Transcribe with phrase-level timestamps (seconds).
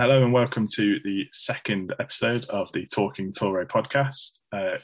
[0.00, 4.38] Hello and welcome to the second episode of the Talking Toro podcast.
[4.50, 4.78] Uh,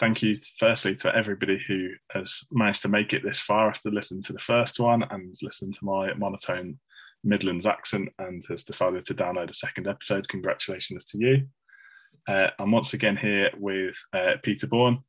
[0.00, 4.22] thank you, firstly, to everybody who has managed to make it this far after listening
[4.22, 6.78] to the first one and listening to my monotone
[7.22, 10.26] Midlands accent and has decided to download a second episode.
[10.30, 11.46] Congratulations to you.
[12.26, 15.00] Uh, I'm once again here with uh, Peter Bourne,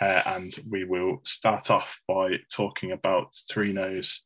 [0.00, 4.22] uh, and we will start off by talking about Torino's,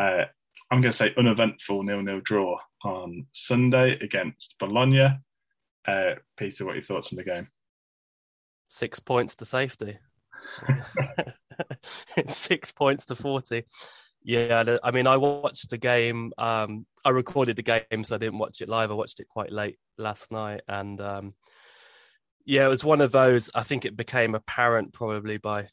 [0.00, 0.26] uh,
[0.70, 5.18] I'm going to say, uneventful nil-nil draw on Sunday against Bologna.
[5.86, 7.48] Uh, Peter, what are your thoughts on the game?
[8.68, 9.98] Six points to safety.
[12.26, 13.64] Six points to 40.
[14.22, 16.32] Yeah, I mean, I watched the game.
[16.36, 18.90] Um, I recorded the game, so I didn't watch it live.
[18.90, 21.34] I watched it quite late last night, and um,
[22.44, 23.50] yeah, it was one of those.
[23.54, 25.68] I think it became apparent probably by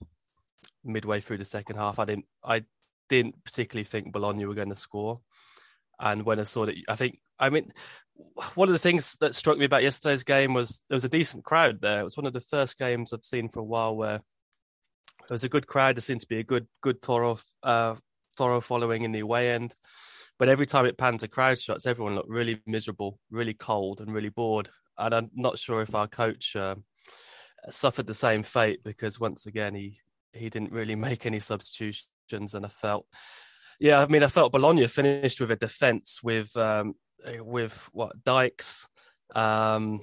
[0.83, 1.99] midway through the second half.
[1.99, 2.63] I didn't, I
[3.09, 5.21] didn't particularly think Bologna were going to score,
[5.99, 7.71] and when I saw that, I think, I mean,
[8.55, 11.43] one of the things that struck me about yesterday's game was there was a decent
[11.43, 12.01] crowd there.
[12.01, 14.21] It was one of the first games I've seen for a while where
[15.19, 15.95] there was a good crowd.
[15.95, 17.95] There seemed to be a good, good Toro uh,
[18.37, 19.73] Toro following in the away end.
[20.37, 24.13] But every time it panned to crowd shots, everyone looked really miserable, really cold, and
[24.13, 24.69] really bored.
[24.97, 26.75] And I'm not sure if our coach uh,
[27.69, 29.99] suffered the same fate because once again he
[30.33, 33.05] he didn't really make any substitutions, and I felt,
[33.79, 36.95] yeah, I mean, I felt Bologna finished with a defence with um,
[37.39, 38.87] with what Dijks,
[39.33, 40.01] um,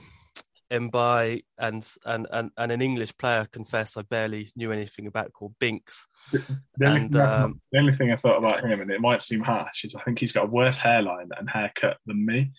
[0.73, 5.55] Mbaye and, and and and an English player confess I barely knew anything about called
[5.61, 6.07] Binks.
[6.33, 9.41] The, only and, um, the, only thing I thought about him, and it might seem
[9.41, 12.53] harsh, is I think he's got a worse hairline and haircut than me.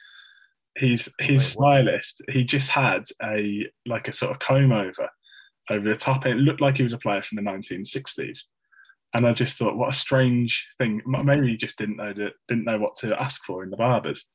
[0.78, 2.22] He's his stylist.
[2.30, 5.10] He just had a like a sort of comb over
[5.70, 6.26] over the top.
[6.26, 8.44] It looked like he was a player from the 1960s,
[9.14, 11.02] and I just thought, what a strange thing.
[11.06, 14.26] Maybe he just didn't know that didn't know what to ask for in the barbers.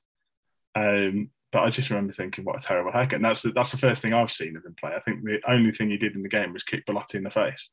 [0.74, 3.16] Um, but I just remember thinking, what a terrible haircut.
[3.16, 4.92] And that's the, that's the first thing I've seen of him play.
[4.94, 7.30] I think the only thing he did in the game was kick Belotti in the
[7.30, 7.70] face.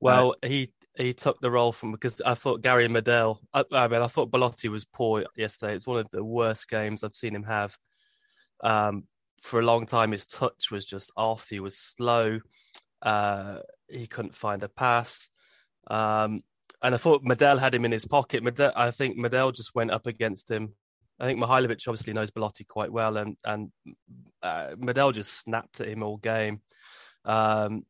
[0.00, 3.38] Well, uh, he he took the role from because I thought Gary Medel.
[3.52, 5.74] I, I, mean, I thought Belotti was poor yesterday.
[5.74, 7.76] It's one of the worst games I've seen him have.
[8.62, 9.04] Um,
[9.40, 11.48] for a long time, his touch was just off.
[11.50, 12.40] He was slow.
[13.02, 15.28] Uh, he couldn't find a pass.
[15.88, 16.42] Um,
[16.82, 18.42] and I thought Medel had him in his pocket.
[18.42, 20.74] Medel, I think Medel just went up against him
[21.18, 23.72] I think Mihajlović obviously knows Belotti quite well, and and
[24.42, 26.60] uh, Medel just snapped at him all game,
[27.24, 27.86] um,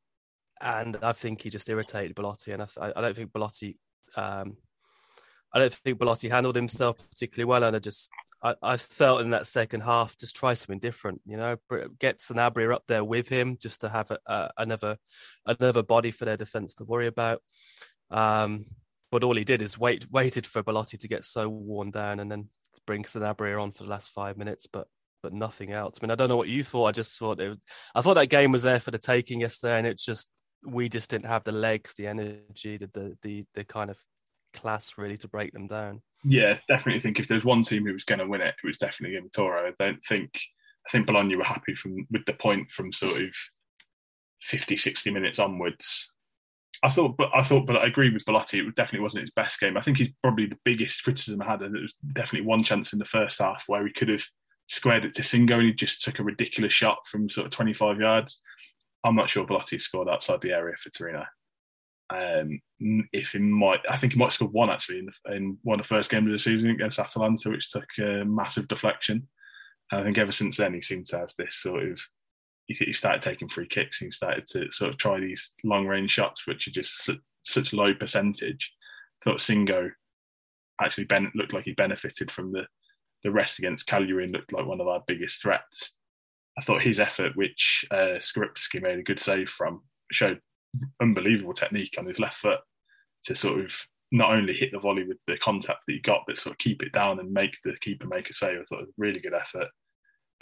[0.60, 3.78] and I think he just irritated Belotti, and I, I don't think Belotti,
[4.16, 4.56] um,
[5.52, 8.10] I don't think Belotti handled himself particularly well, and I just
[8.42, 11.56] I, I, felt in that second half just try something different, you know,
[11.98, 14.98] get Sanabria up there with him just to have a, a, another
[15.46, 17.40] another body for their defense to worry about.
[18.10, 18.66] Um,
[19.10, 22.30] but all he did is wait waited for Belotti to get so worn down, and
[22.30, 22.48] then
[22.86, 24.88] bring Sanabria on for the last five minutes, but
[25.22, 25.98] but nothing else.
[26.00, 26.86] I mean, I don't know what you thought.
[26.86, 27.58] I just thought it,
[27.94, 30.28] I thought that game was there for the taking yesterday, and it's just
[30.64, 33.98] we just didn't have the legs, the energy, the the the, the kind of
[34.56, 36.02] class really to break them down.
[36.24, 38.78] Yeah, definitely think if there's one team who was going to win it, it was
[38.78, 39.68] definitely Toro.
[39.68, 40.40] I don't think
[40.86, 43.34] I think Bologna were happy from with the point from sort of
[44.42, 46.08] 50, 60 minutes onwards.
[46.82, 48.60] I thought, but I thought, but I agree with Belotti.
[48.60, 49.76] It definitely wasn't his best game.
[49.76, 51.62] I think he's probably the biggest criticism I had.
[51.62, 54.24] And it was definitely one chance in the first half where he could have
[54.68, 57.98] squared it to Singo, and he just took a ridiculous shot from sort of 25
[57.98, 58.40] yards.
[59.04, 61.24] I'm not sure Belotti scored outside the area for Torino.
[62.10, 62.60] Um,
[63.12, 65.84] if he might, I think he might score one actually in, the, in, one of
[65.84, 69.26] the first games of the season against Atalanta, which took a massive deflection.
[69.90, 72.00] And I think ever since then he seemed to have this sort of
[72.66, 76.10] he, started taking free kicks and he started to sort of try these long range
[76.10, 77.10] shots, which are just
[77.44, 78.72] such low percentage.
[79.24, 79.90] Thought Singo
[80.80, 82.66] actually ben- looked like he benefited from the
[83.24, 85.92] the rest against Cagliari and looked like one of our biggest threats.
[86.58, 90.40] I thought his effort, which uh, Skorupski made a good save from, showed
[91.00, 92.60] unbelievable technique on his left foot
[93.24, 93.74] to sort of
[94.12, 96.82] not only hit the volley with the contact that he got, but sort of keep
[96.82, 98.60] it down and make the keeper make a save.
[98.60, 99.68] I thought it was a really good effort.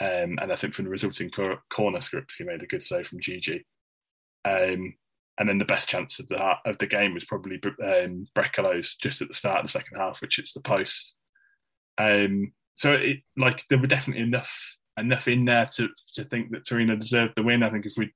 [0.01, 3.07] Um, and I think from the resulting cor- corner Skorupski, he made a good save
[3.07, 3.63] from Djidji.
[4.45, 4.95] Um,
[5.39, 8.27] and then the best chance of the of the game was probably um,
[9.01, 11.15] just at the start of the second half, which it's the post.
[11.99, 16.67] Um, so it like there were definitely enough enough in there to to think that
[16.67, 17.63] Torino deserved the win.
[17.63, 18.13] I think if we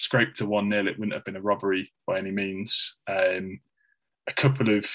[0.00, 2.96] scraped to one 0 it wouldn't have been a robbery by any means.
[3.06, 3.60] Um,
[4.26, 4.90] a couple of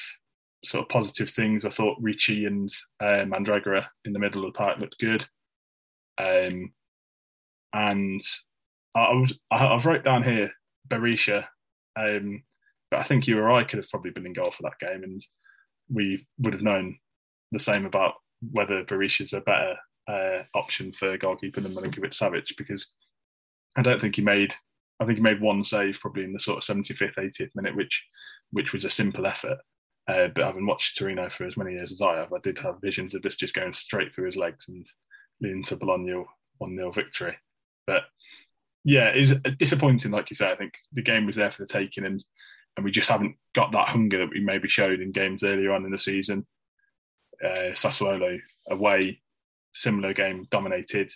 [0.66, 1.64] sort of positive things.
[1.64, 5.26] I thought Ricci and uh, Mandragora in the middle of the park looked good.
[6.18, 6.74] Um,
[7.74, 8.22] and
[8.96, 10.52] I, was, I, have wrote down here
[10.90, 11.46] Berisha,
[11.98, 12.44] um,
[12.90, 15.04] but I think you or I could have probably been in goal for that game,
[15.04, 15.22] and
[15.90, 16.98] we would have known
[17.52, 18.14] the same about
[18.52, 19.76] whether Berisha's a better
[20.08, 22.88] uh, option for goalkeeper than Milinkovic Savic because
[23.76, 24.54] I don't think he made.
[25.00, 28.06] I think he made one save probably in the sort of 75th, 80th minute, which
[28.52, 29.58] which was a simple effort.
[30.08, 32.82] Uh, but having watched Torino for as many years as I have, I did have
[32.82, 34.86] visions of this just going straight through his legs and
[35.42, 36.24] leading to Bologna
[36.60, 37.36] 1 0 victory.
[37.88, 38.04] But
[38.84, 40.52] yeah, it was disappointing, like you say.
[40.52, 42.24] I think the game was there for the taking, and
[42.78, 45.86] and we just haven't got that hunger that we maybe showed in games earlier on
[45.86, 46.46] in the season.
[47.44, 48.40] Uh, Sassuolo
[48.70, 49.22] away,
[49.74, 51.12] similar game, dominated,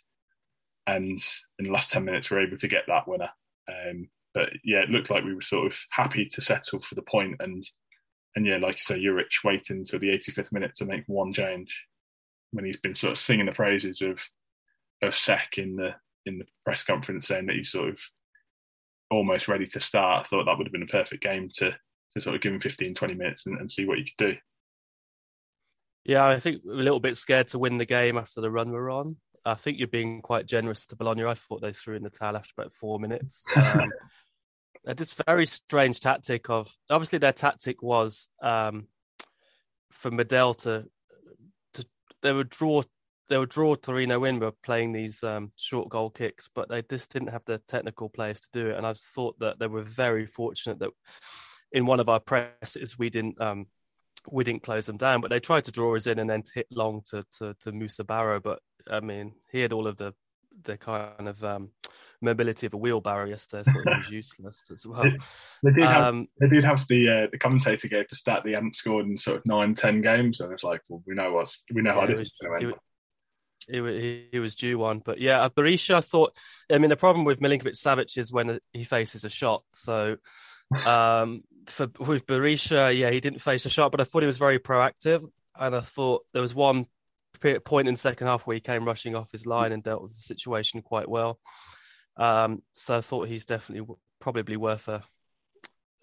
[0.87, 1.21] and
[1.59, 3.29] in the last ten minutes we are able to get that winner.
[3.69, 7.01] Um, but yeah, it looked like we were sort of happy to settle for the
[7.01, 7.68] point, and
[8.36, 11.86] and yeah, like you say, Juric waiting until the 85th minute to make one change
[12.51, 14.21] when he's been sort of singing the praises of
[15.01, 15.95] of Seck in the
[16.25, 18.00] in the press conference saying that he's sort of
[19.10, 20.25] almost ready to start.
[20.25, 22.60] I thought that would have been a perfect game to to sort of give him
[22.60, 24.36] 15, 20 minutes and, and see what you could do.
[26.06, 28.50] Yeah, I think we we're a little bit scared to win the game after the
[28.50, 29.18] run we're on.
[29.49, 31.25] I think you're being quite generous to Bologna.
[31.25, 33.45] I thought they threw in the towel after about four minutes.
[33.55, 33.91] Um,
[34.95, 38.87] this very strange tactic of obviously their tactic was um,
[39.91, 40.87] for Medel to
[41.73, 41.85] to
[42.21, 42.81] they would draw
[43.29, 47.13] they would draw Torino in by playing these um, short goal kicks, but they just
[47.13, 48.77] didn't have the technical players to do it.
[48.77, 50.89] And I thought that they were very fortunate that
[51.71, 53.67] in one of our presses we didn't um,
[54.29, 56.67] we didn't close them down, but they tried to draw us in and then hit
[56.71, 58.39] long to to, to Musa Barrow.
[58.39, 58.59] But
[58.89, 60.13] I mean, he had all of the
[60.63, 61.71] the kind of um,
[62.21, 63.63] mobility of a wheelbarrow yesterday.
[63.68, 65.03] I thought it was useless as well.
[65.63, 68.51] They, did have, um, they did have the uh, the commentator gave the stat they
[68.51, 71.63] hadn't scored in sort of nine, ten games, and it's like, well, we know what's
[71.74, 72.75] we know yeah, how this is going to end.
[73.68, 75.95] He, he, was due one, but yeah, Berisha.
[75.95, 76.35] I thought.
[76.71, 79.63] I mean, the problem with Milinkovic Savic is when he faces a shot.
[79.74, 80.18] So
[80.85, 84.38] um, for with Berisha, yeah, he didn't face a shot, but I thought he was
[84.38, 85.24] very proactive,
[85.59, 86.85] and I thought there was one
[87.39, 90.15] point in the second half where he came rushing off his line and dealt with
[90.15, 91.39] the situation quite well.
[92.18, 95.03] Um, so I thought he's definitely probably worth a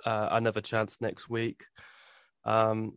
[0.04, 1.64] uh, another chance next week.
[2.44, 2.96] Um,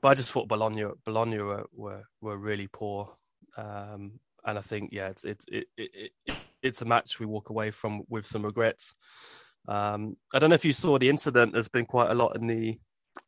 [0.00, 3.14] but I just thought Bologna Bologna were were, were really poor,
[3.56, 7.50] um, and I think yeah, it's it's it, it, it, it's a match we walk
[7.50, 8.94] away from with some regrets.
[9.68, 11.52] Um, I don't know if you saw the incident.
[11.52, 12.78] There's been quite a lot in the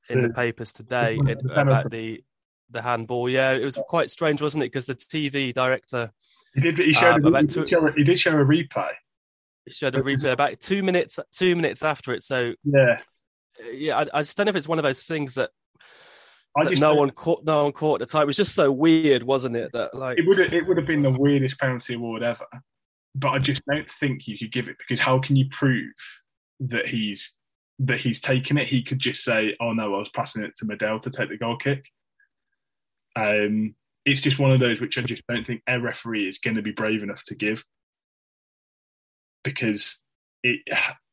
[0.08, 1.18] in the papers today
[1.50, 2.24] about the
[2.74, 3.28] the handball.
[3.28, 4.66] Yeah, it was quite strange, wasn't it?
[4.66, 6.10] Because the TV director
[6.54, 8.90] he did he showed, um, he, did show, he did show a replay.
[9.64, 12.22] He showed a replay about two minutes two minutes after it.
[12.22, 12.98] So yeah,
[13.72, 13.98] yeah.
[13.98, 15.50] I, I just don't know if it's one of those things that.
[16.62, 17.44] that no one caught.
[17.44, 18.22] No one caught at the time.
[18.22, 19.72] It was just so weird, wasn't it?
[19.72, 22.46] That like it would have, it would have been the weirdest penalty award ever.
[23.16, 25.92] But I just don't think you could give it because how can you prove
[26.60, 27.32] that he's
[27.80, 28.68] that he's taken it?
[28.68, 31.36] He could just say, "Oh no, I was passing it to Medel to take the
[31.36, 31.90] goal kick."
[33.16, 33.74] Um,
[34.04, 36.62] it's just one of those which I just don't think a referee is going to
[36.62, 37.64] be brave enough to give
[39.42, 39.98] because
[40.42, 40.60] it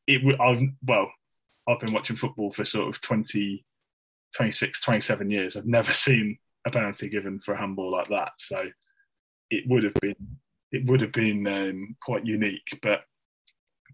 [0.06, 1.10] it I've well
[1.68, 3.64] I've been watching football for sort of 20,
[4.34, 5.56] 26, 27 years.
[5.56, 8.32] I've never seen a penalty given for a handball like that.
[8.38, 8.64] So
[9.50, 10.16] it would have been
[10.72, 12.78] it would have been um, quite unique.
[12.82, 13.00] But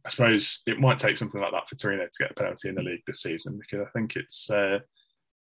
[0.06, 2.76] I suppose it might take something like that for Torino to get a penalty in
[2.76, 4.78] the league this season because I think it's uh,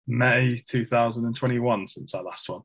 [0.07, 2.62] May 2021 since our last one.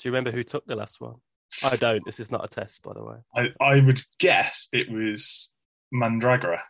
[0.00, 1.16] Do you remember who took the last one?
[1.64, 2.04] I don't.
[2.04, 3.16] This is not a test, by the way.
[3.34, 5.50] I, I would guess it was
[5.92, 6.60] Mandragora.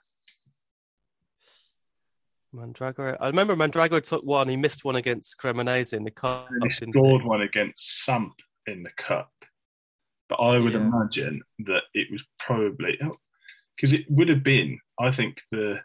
[2.55, 3.17] Mandragora.
[3.21, 4.49] I remember Mandragora took one.
[4.49, 6.49] He missed one against Cremonese in the cup.
[6.51, 8.35] And he scored one against Samp
[8.67, 9.31] in the cup.
[10.29, 10.81] But I would yeah.
[10.81, 12.99] imagine that it was probably
[13.77, 14.79] because oh, it would have been.
[14.99, 15.81] I think the.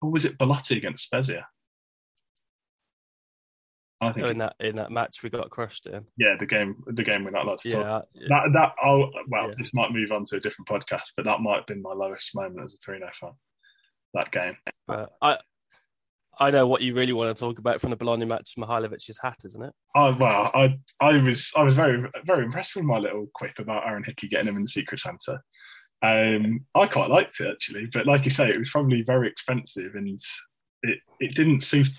[0.00, 1.46] Or was it Belotti against Spezia?
[4.00, 6.04] I think oh, in that in that match we got crushed in.
[6.16, 8.08] Yeah, the game the game we're not allowed to yeah, talk.
[8.28, 9.54] That that I'll, well, yeah.
[9.58, 12.30] this might move on to a different podcast, but that might have been my lowest
[12.34, 13.32] moment as a Torino fan.
[14.14, 14.56] That game.
[14.88, 15.38] Uh, I
[16.38, 19.38] I know what you really want to talk about from the Bologna match, Mihajlović's hat,
[19.44, 19.72] isn't it?
[19.96, 23.86] Oh well, I I was I was very very impressed with my little quip about
[23.86, 25.40] Aaron Hickey getting him in the secret Santa.
[26.00, 29.96] Um, I quite liked it actually, but like you say, it was probably very expensive
[29.96, 30.20] and
[30.84, 31.98] it, it didn't suit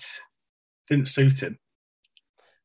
[0.88, 1.58] didn't suit him.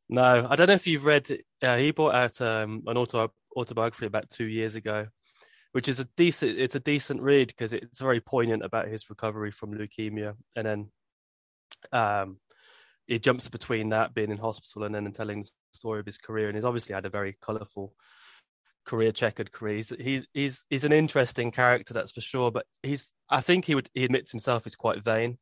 [0.10, 1.30] No, I don't know if you've read.
[1.62, 5.08] Uh, he brought out um, an auto autobiography about two years ago,
[5.72, 6.58] which is a decent.
[6.58, 10.92] It's a decent read because it's very poignant about his recovery from leukemia, and then
[11.92, 12.38] um,
[13.08, 16.48] he jumps between that being in hospital and then telling the story of his career.
[16.48, 17.94] And he's obviously had a very colourful
[18.86, 19.76] career, checkered career.
[19.76, 22.52] He's, he's he's he's an interesting character, that's for sure.
[22.52, 25.40] But he's I think he would he admits himself he's quite vain.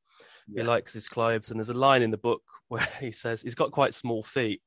[0.52, 0.64] Yeah.
[0.64, 3.56] He likes his clothes, and there's a line in the book where he says he's
[3.56, 4.62] got quite small feet,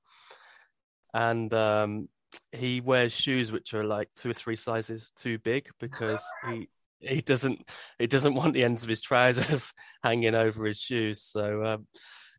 [1.14, 2.08] and um,
[2.52, 6.68] he wears shoes which are like two or three sizes too big because he
[7.00, 7.68] he doesn't
[7.98, 11.22] he doesn't want the ends of his trousers hanging over his shoes.
[11.22, 11.86] So um,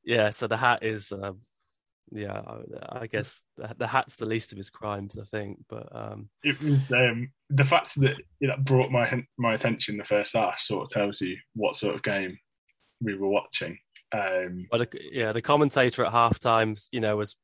[0.03, 1.41] yeah, so the hat is um,
[2.11, 2.41] yeah,
[2.89, 3.43] I guess
[3.77, 5.59] the hat's the least of his crimes, I think.
[5.67, 10.33] But um, it was um, the fact that that brought my my attention the first
[10.33, 12.37] half sort of tells you what sort of game
[13.01, 13.77] we were watching.
[14.11, 17.35] Um, but yeah, the commentator at halftime, you know, was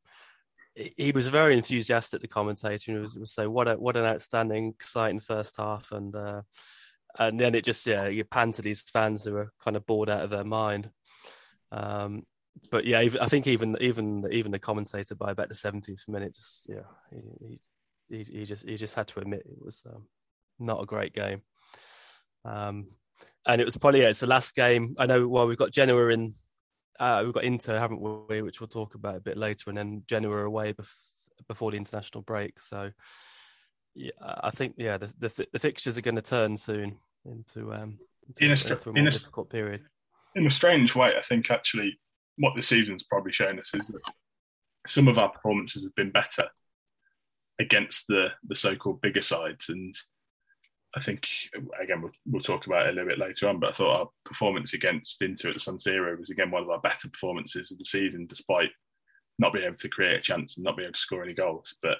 [0.76, 2.22] he was very enthusiastic.
[2.22, 6.42] The commentator and was, was "What a what an outstanding, exciting first half," and uh,
[7.20, 10.10] and then it just yeah, you pan to these fans who are kind of bored
[10.10, 10.90] out of their mind.
[11.72, 12.24] Um,
[12.72, 16.68] but yeah, I think even even even the commentator by about the seventieth minute, just
[16.70, 17.60] yeah, he,
[18.10, 20.08] he, he just he just had to admit it was um,
[20.60, 21.42] not a great game.
[22.46, 22.88] Um,
[23.46, 24.96] and it was probably yeah, it's the last game.
[24.98, 25.28] I know.
[25.28, 26.34] Well, we've got Genoa in,
[27.00, 28.42] uh, we've got Inter, haven't we?
[28.42, 32.22] Which we'll talk about a bit later, and then Genoa away bef- before the international
[32.22, 32.60] break.
[32.60, 32.92] So,
[33.96, 38.00] yeah, I think yeah, the the, the fixtures are going to turn soon into um
[38.28, 39.82] into, in a, into a more a, difficult period.
[40.36, 42.00] In a strange way, I think actually
[42.38, 44.02] what the season's probably shown us is that
[44.88, 46.48] some of our performances have been better
[47.60, 49.96] against the the so-called bigger sides and
[50.96, 51.28] I think
[51.82, 54.10] again we'll, we'll talk about it a little bit later on but I thought our
[54.26, 57.80] performance against Inter at the San Siro was again one of our better performances of
[57.80, 58.70] the season despite
[59.40, 61.76] not being able to create a chance and not being able to score any goals
[61.82, 61.98] but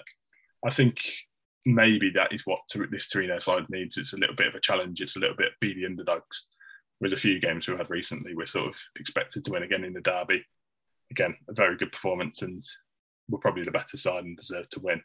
[0.64, 1.02] I think
[1.66, 2.60] maybe that is what
[2.90, 5.52] this Torino side needs it's a little bit of a challenge it's a little bit
[5.60, 6.46] be the underdogs
[7.00, 9.92] with a few games we've had recently, we're sort of expected to win again in
[9.92, 10.44] the derby.
[11.10, 12.64] Again, a very good performance, and
[13.28, 15.02] we're probably the better side and deserve to win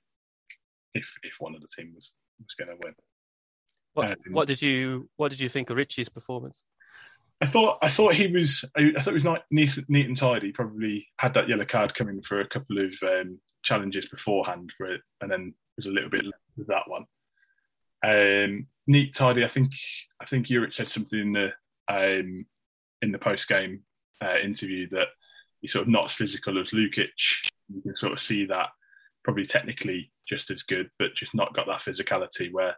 [0.93, 2.93] if if one of the team was was going to win.
[3.93, 6.63] What, um, what did you What did you think of Ricci's performance?
[7.41, 10.51] I thought I thought he was I, thought he was not neat, neat and tidy.
[10.51, 15.01] Probably had that yellow card coming for a couple of um, challenges beforehand for it,
[15.21, 16.25] and then was a little bit
[16.57, 17.05] with that one.
[18.03, 19.45] Um, neat, tidy.
[19.45, 19.71] I think
[20.21, 21.49] I think Juric said something in the
[21.87, 22.45] um,
[23.01, 23.83] in the post game
[24.21, 25.07] uh, interview that
[25.61, 27.09] he's sort of not as physical as Lukic.
[27.73, 28.67] You can sort of see that
[29.23, 32.75] probably technically just as good, but just not got that physicality where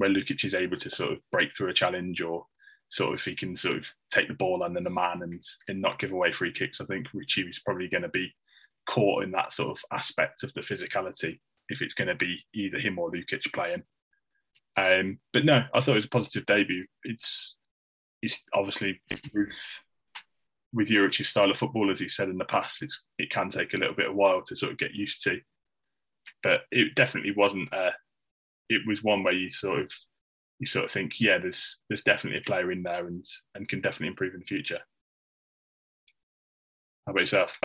[0.00, 2.46] where Lukic is able to sort of break through a challenge or
[2.88, 5.38] sort of if he can sort of take the ball and then the man and,
[5.68, 6.80] and not give away free kicks.
[6.80, 8.32] I think Ricci is probably going to be
[8.88, 11.38] caught in that sort of aspect of the physicality
[11.68, 13.82] if it's going to be either him or Lukic playing.
[14.78, 16.86] Um, but no, I thought it was a positive debut.
[17.04, 17.58] It's
[18.22, 19.02] it's obviously
[19.34, 19.60] with
[20.72, 23.74] with Juric's style of football, as he said in the past, it's it can take
[23.74, 25.40] a little bit of while to sort of get used to.
[26.42, 27.70] But it definitely wasn't.
[27.74, 27.90] A,
[28.70, 29.92] it was one where you sort of
[30.58, 33.24] you sort of think, yeah, there's there's definitely a player in there and
[33.54, 34.80] and can definitely improve in the future.
[37.06, 37.58] How about yourself?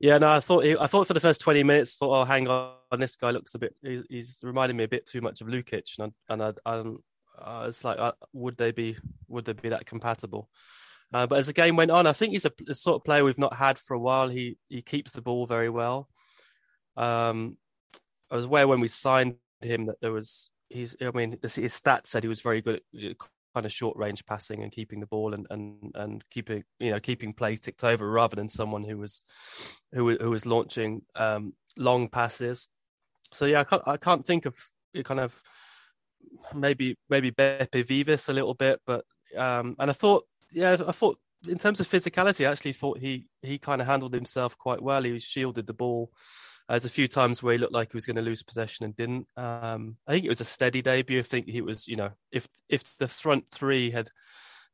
[0.00, 2.74] Yeah, no, I thought I thought for the first twenty minutes, thought, oh, hang on,
[2.98, 3.76] this guy looks a bit.
[3.82, 6.98] He's, he's reminding me a bit too much of Lukic, and I, and I, I'm
[7.38, 8.96] uh, it's like, uh, would they be
[9.28, 10.48] would they be that compatible?
[11.12, 13.22] Uh, but as the game went on, I think he's a, a, sort of player
[13.22, 14.28] we've not had for a while.
[14.28, 16.08] He he keeps the ball very well.
[16.96, 17.58] Um,
[18.30, 20.96] I was aware when we signed him that there was he's.
[21.00, 23.16] I mean, his stats said he was very good at
[23.54, 27.00] kind of short range passing and keeping the ball and and and keeping you know
[27.00, 29.20] keeping play ticked over rather than someone who was
[29.92, 32.68] who who was launching um, long passes.
[33.32, 34.56] So yeah, I can't I can't think of
[35.04, 35.40] kind of
[36.54, 39.04] maybe maybe Beppe Vives a little bit, but
[39.36, 43.26] um, and I thought, yeah, I thought in terms of physicality, I actually thought he
[43.42, 45.02] he kind of handled himself quite well.
[45.02, 46.10] He shielded the ball.
[46.72, 48.96] There's a few times where he looked like he was going to lose possession and
[48.96, 49.26] didn't.
[49.36, 51.18] Um, I think it was a steady debut.
[51.18, 54.08] I think he was, you know, if if the front three had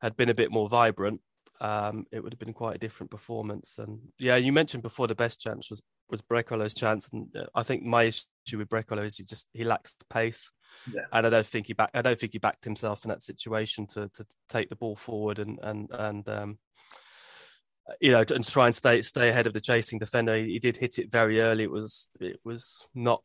[0.00, 1.20] had been a bit more vibrant,
[1.60, 3.78] um, it would have been quite a different performance.
[3.78, 7.64] And yeah, you mentioned before the best chance was was Brekalo's chance, and uh, I
[7.64, 10.52] think my issue with Brecolo is he just he lacks pace,
[10.94, 11.02] yeah.
[11.12, 13.88] and I don't think he back I don't think he backed himself in that situation
[13.88, 16.58] to to take the ball forward and and and um,
[18.00, 20.36] you know and try and stay stay ahead of the chasing defender.
[20.36, 21.64] He, he did hit it very early.
[21.64, 23.22] It was it was not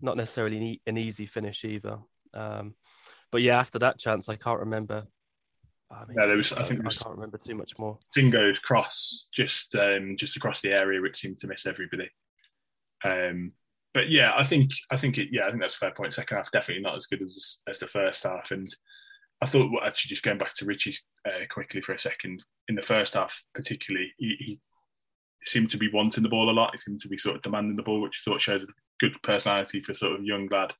[0.00, 1.98] not necessarily an easy finish either.
[2.34, 2.74] Um,
[3.30, 5.06] but yeah, after that chance, I can't remember
[5.90, 6.52] I mean, there was.
[6.52, 7.98] I think I can't remember too much more.
[8.12, 12.08] Singo's cross just um, just across the area, which seemed to miss everybody.
[13.04, 13.52] Um,
[13.92, 15.28] but yeah, I think I think it.
[15.32, 16.14] Yeah, I think that's a fair point.
[16.14, 18.68] Second half definitely not as good as as the first half, and
[19.42, 22.42] I thought well, actually just going back to Ricci uh, quickly for a second.
[22.68, 24.60] In the first half, particularly, he, he,
[25.46, 26.72] seemed to be wanting the ball a lot.
[26.72, 28.66] He seemed to be sort of demanding the ball, which I thought shows a
[29.00, 30.74] good personality for sort of young lad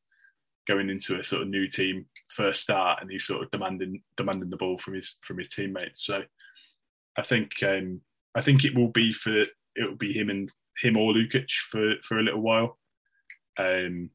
[0.68, 4.50] going into a sort of new team first start, and he's sort of demanding demanding
[4.50, 6.04] the ball from his from his teammates.
[6.04, 6.22] So
[7.16, 8.02] I think um,
[8.34, 10.52] I think it will be for it will be him and
[10.82, 12.78] him or Lukic for for a little while.
[13.58, 14.10] um,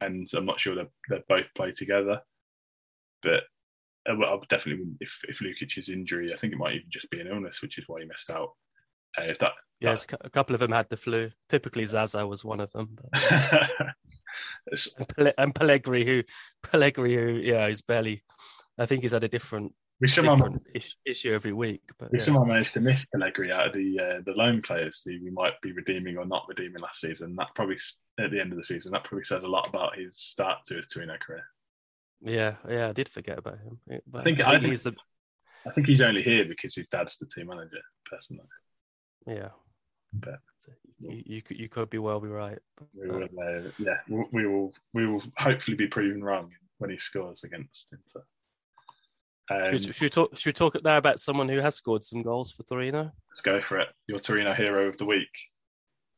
[0.00, 2.22] and I'm not sure they they both play together.
[3.22, 3.44] But
[4.08, 7.26] I would definitely, if if Lukic's injury, I think it might even just be an
[7.26, 8.50] illness, which is why he missed out.
[9.18, 10.20] Uh, if that, yes, that...
[10.24, 11.30] a couple of them had the flu.
[11.48, 12.96] Typically, Zaza was one of them.
[13.12, 16.22] and, and Pellegri, who
[16.62, 18.22] Pellegri, who yeah, he's barely.
[18.78, 20.62] I think he's had a different we somehow different
[21.06, 21.82] issue every week.
[21.98, 22.24] But we yeah.
[22.24, 25.60] somehow managed to miss Pellegri out of the uh, the loan players who we might
[25.62, 27.34] be redeeming or not redeeming last season.
[27.36, 27.78] That probably
[28.20, 30.76] at the end of the season, that probably says a lot about his start to
[30.76, 31.44] his Torino career.
[32.22, 33.80] Yeah, yeah, I did forget about him.
[34.06, 34.94] But I think, I think he's a...
[35.66, 38.44] I think he's only here because his dad's the team manager, personally.
[39.26, 39.48] Yeah,
[40.12, 40.38] but
[41.00, 42.58] you, you, could you could be well be right.
[42.94, 46.98] We will, uh, yeah, we, we will we will hopefully be proven wrong when he
[46.98, 48.24] scores against Inter.
[49.48, 50.36] Um, should, should, we talk?
[50.36, 53.12] Should we talk now about someone who has scored some goals for Torino?
[53.30, 53.88] Let's go for it.
[54.06, 55.28] Your Torino hero of the week.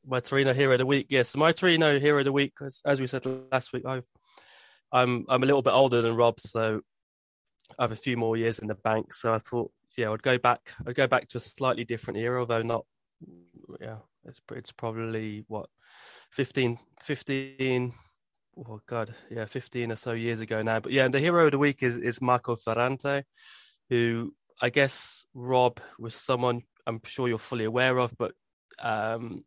[0.07, 1.07] My Torino hero of the week.
[1.11, 2.53] Yes, my Torino hero of the week.
[2.65, 4.05] As, as we said last week, I've,
[4.93, 6.81] I'm I'm a little bit older than Rob, so
[7.79, 9.13] I have a few more years in the bank.
[9.13, 10.73] So I thought, yeah, I'd go back.
[10.87, 12.87] I'd go back to a slightly different era, although not.
[13.81, 15.69] Yeah, it's it's probably what
[16.31, 17.93] 15, 15
[18.67, 20.81] oh god, yeah, fifteen or so years ago now.
[20.81, 23.25] But yeah, the hero of the week is is Marco Ferrante,
[23.89, 28.33] who I guess Rob was someone I'm sure you're fully aware of, but
[28.81, 29.45] um,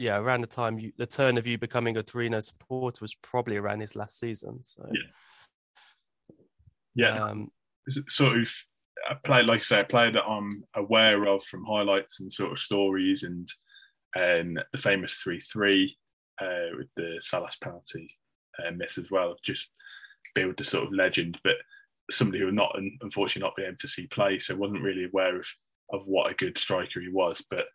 [0.00, 3.58] yeah, around the time you, the turn of you becoming a Torino supporter was probably
[3.58, 4.64] around his last season.
[4.64, 6.36] So yeah,
[6.94, 7.50] yeah, um,
[8.08, 8.50] sort of.
[9.08, 12.52] I played, like I say, a player that I'm aware of from highlights and sort
[12.52, 13.48] of stories and
[14.16, 15.96] um, the famous three three
[16.40, 18.10] uh, with the Salas penalty
[18.58, 19.36] uh, miss as well.
[19.44, 19.70] Just
[20.34, 21.56] build the sort of legend, but
[22.10, 25.46] somebody who not unfortunately not being able to see play, so wasn't really aware of
[25.92, 27.44] of what a good striker he was.
[27.50, 27.66] But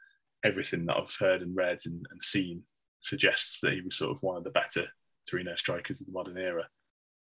[0.45, 2.61] everything that I've heard and read and, and seen
[3.01, 4.85] suggests that he was sort of one of the better
[5.29, 6.67] Torino strikers of the modern era.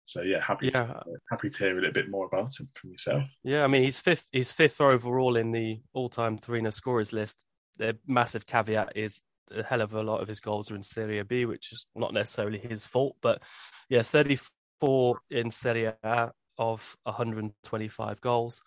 [0.04, 0.86] So yeah, happy yeah.
[0.86, 3.24] To, uh, happy to hear a little bit more about him from yourself.
[3.44, 7.46] Yeah, I mean he's fifth he's fifth overall in the all time Torino scorers list.
[7.78, 9.22] The massive caveat is
[9.54, 12.12] a hell of a lot of his goals are in Serie B, which is not
[12.12, 13.16] necessarily his fault.
[13.22, 13.42] But
[13.88, 18.60] yeah, 34 in Serie A of 125 goals.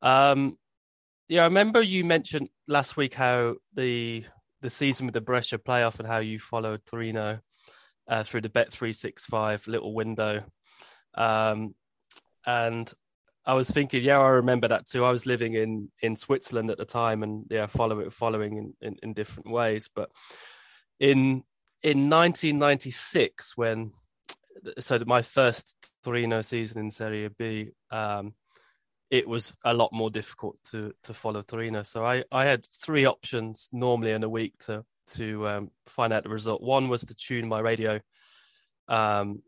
[0.00, 0.58] Um,
[1.28, 4.24] yeah, I remember you mentioned last week how the
[4.60, 7.40] the season with the Brescia playoff and how you followed Torino
[8.08, 10.44] uh, through the Bet three six five little window.
[11.14, 11.74] Um,
[12.46, 12.92] and
[13.44, 15.04] I was thinking, yeah, I remember that too.
[15.04, 18.74] I was living in in Switzerland at the time, and yeah, follow it, following in,
[18.80, 19.88] in, in different ways.
[19.94, 20.10] But
[21.00, 21.42] in
[21.82, 23.92] in 1996, when
[24.78, 28.34] so my first Torino season in Serie B, um,
[29.12, 31.82] it was a lot more difficult to to follow Torino.
[31.82, 36.24] So I I had three options normally in a week to to um, find out
[36.24, 36.62] the result.
[36.62, 38.00] One was to tune my radio
[38.88, 39.42] um,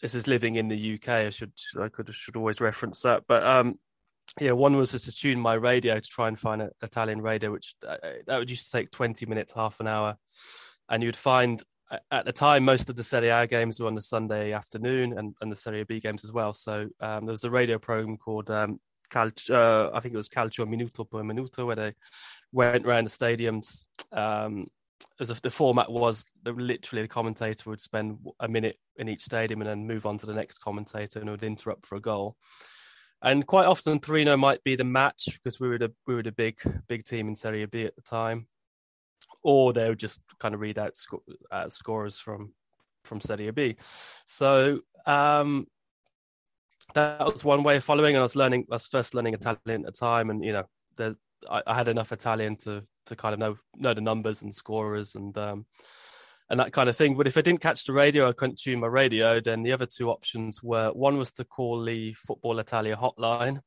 [0.00, 1.08] this is living in the UK.
[1.08, 3.78] I should I could should always reference that, but um,
[4.40, 7.52] yeah, one was just to tune my radio to try and find an Italian radio,
[7.52, 10.16] which uh, that would used to take twenty minutes, half an hour,
[10.88, 11.62] and you'd find
[12.10, 15.34] at the time most of the Serie A games were on the Sunday afternoon, and,
[15.40, 16.52] and the Serie B games as well.
[16.52, 18.80] So um, there was a radio program called um,
[19.14, 21.92] Uh, I think it was Calcio Minuto per Minuto, where they
[22.52, 24.66] went around the stadiums um,
[25.20, 29.60] as if the format was literally the commentator would spend a minute in each stadium
[29.60, 32.36] and then move on to the next commentator and would interrupt for a goal.
[33.22, 36.32] And quite often Torino might be the match because we were the we were the
[36.32, 38.48] big big team in Serie B at the time,
[39.42, 41.14] or they would just kind of read out sc-
[41.50, 42.52] uh, scores from
[43.02, 43.76] from Serie B.
[44.26, 45.66] So um,
[46.94, 48.14] that was one way of following.
[48.14, 50.64] And I was learning, I was first learning Italian at the time, and you know,
[50.96, 51.14] there,
[51.50, 55.14] I, I, had enough Italian to to kind of know know the numbers and scorers
[55.14, 55.66] and um,
[56.50, 57.16] and that kind of thing.
[57.16, 59.40] But if I didn't catch the radio, I couldn't tune my radio.
[59.40, 63.60] Then the other two options were one was to call the Football Italia hotline,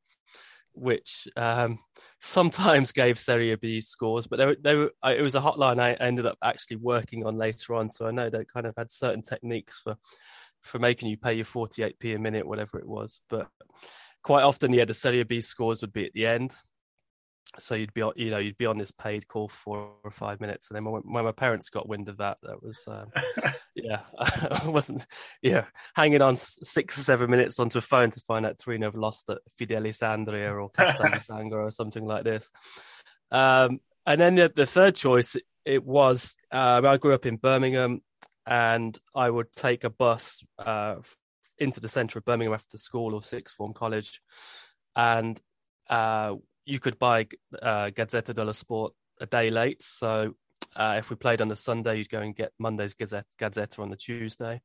[0.73, 1.79] which um,
[2.19, 5.93] sometimes gave Serie B scores, but they were, they were, it was a hotline I
[5.93, 7.89] ended up actually working on later on.
[7.89, 9.97] So I know they kind of had certain techniques for
[10.67, 13.21] for making you pay your 48p a minute, whatever it was.
[13.29, 13.49] But
[14.23, 16.53] quite often, yeah, the Serie B scores would be at the end.
[17.59, 20.39] So you'd be you know you'd be on this paid call for four or five
[20.39, 20.69] minutes.
[20.69, 23.11] And then when, when my parents got wind of that that was um,
[23.75, 25.05] yeah i wasn't
[25.41, 28.95] yeah hanging on six or seven minutes onto a phone to find out Torino have
[28.95, 32.51] lost at Fidelis Andria or Castel di Sangro or something like this.
[33.31, 38.01] Um, and then the, the, third choice it was um, i grew up in birmingham
[38.47, 40.95] and i would take a bus uh,
[41.59, 44.21] into the centre of birmingham after school or sixth form college
[44.95, 45.39] and
[45.89, 46.33] uh,
[46.65, 47.27] you could buy
[47.61, 49.81] uh, Gazzetta dello Sport a day late.
[49.81, 50.35] So
[50.75, 53.95] Uh, if we played on the Sunday, you'd go and get Monday's Gazzetta on the
[53.95, 54.61] Tuesday.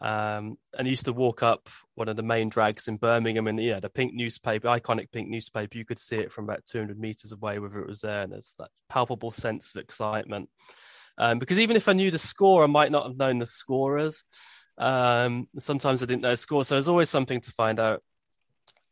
[0.00, 3.80] Um, and used to walk up one of the main drags in Birmingham, and yeah,
[3.80, 7.58] the pink newspaper, iconic pink newspaper, you could see it from about 200 meters away,
[7.58, 10.50] whether it was there, and there's that palpable sense of excitement.
[11.18, 14.24] Um, because even if I knew the score, I might not have known the scorers.
[14.78, 18.02] Um, sometimes I didn't know the score, so there's always something to find out.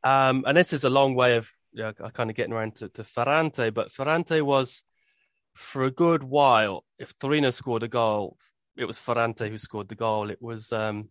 [0.02, 2.88] Um, and this is a long way of you know, kind of getting around to,
[2.90, 4.82] to Ferrante, but Ferrante was
[5.54, 6.84] for a good while.
[6.98, 8.36] If Torino scored a goal,
[8.76, 10.30] it was Ferrante who scored the goal.
[10.30, 11.10] It was um,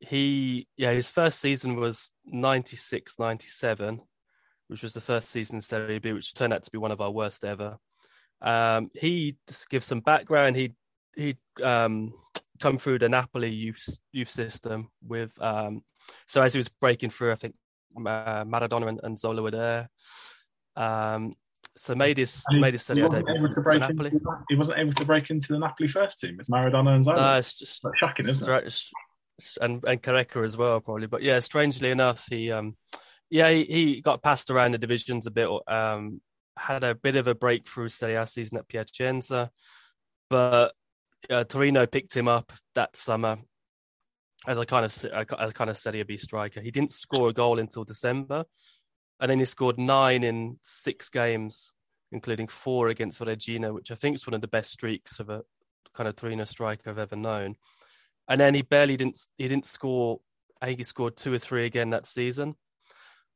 [0.00, 4.00] he, yeah, his first season was 96 97,
[4.68, 7.00] which was the first season in Serie B, which turned out to be one of
[7.00, 7.78] our worst ever.
[8.42, 10.56] Um, he just gives some background.
[10.56, 10.74] He
[11.16, 12.14] he um,
[12.60, 15.82] come through the Napoli youth youth system with um,
[16.26, 17.54] so as he was breaking through, I think
[17.96, 19.90] uh, Maradona and, and, Zola were there.
[20.76, 21.34] Um,
[21.76, 24.10] so made his he, made his Serie debut for, for Napoli.
[24.10, 27.16] Into, he wasn't able to break into the Napoli first team with Maradona and Zola.
[27.16, 28.82] No, it's just That's shocking, isn't it?
[29.60, 31.06] And and Careca as well, probably.
[31.06, 32.76] But yeah, strangely enough, he um,
[33.30, 35.48] yeah, he, he got passed around the divisions a bit.
[35.66, 36.20] Um,
[36.60, 39.50] had a bit of a breakthrough Serie A season at Piacenza,
[40.28, 40.72] but
[41.30, 43.38] uh, Torino picked him up that summer
[44.46, 44.92] as I kind of
[45.38, 46.60] as kind of Serie B striker.
[46.60, 48.44] He didn't score a goal until December,
[49.18, 51.72] and then he scored nine in six games,
[52.12, 55.42] including four against Reggina, which I think is one of the best streaks of a
[55.94, 57.56] kind of Torino striker I've ever known.
[58.28, 60.20] And then he barely didn't he didn't score.
[60.60, 62.54] I think he scored two or three again that season,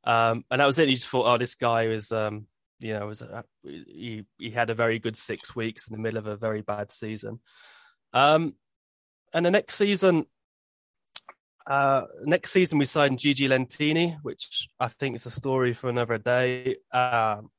[0.04, 0.88] um, and that was it.
[0.88, 2.46] He just thought, oh, this guy is um,
[2.84, 6.18] you know, was a, he he had a very good six weeks in the middle
[6.18, 7.40] of a very bad season.
[8.12, 8.56] Um,
[9.32, 10.26] and the next season,
[11.66, 16.18] uh, next season we signed Gigi Lentini, which I think is a story for another
[16.18, 16.76] day.
[16.92, 17.50] Um,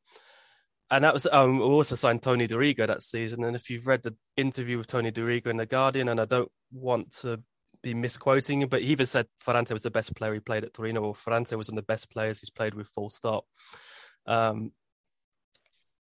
[0.92, 3.44] and that was um, we also signed Tony Dorigo that season.
[3.46, 6.52] And if you've read the interview with Tony Dorigo in the Guardian, and I don't
[6.72, 7.42] want to
[7.82, 10.76] be misquoting him, but he even said Ferrante was the best player he played at
[10.76, 12.88] Torino, or Ferrante was one of the best players he's played with.
[12.88, 13.46] Full stop.
[14.28, 14.72] Um,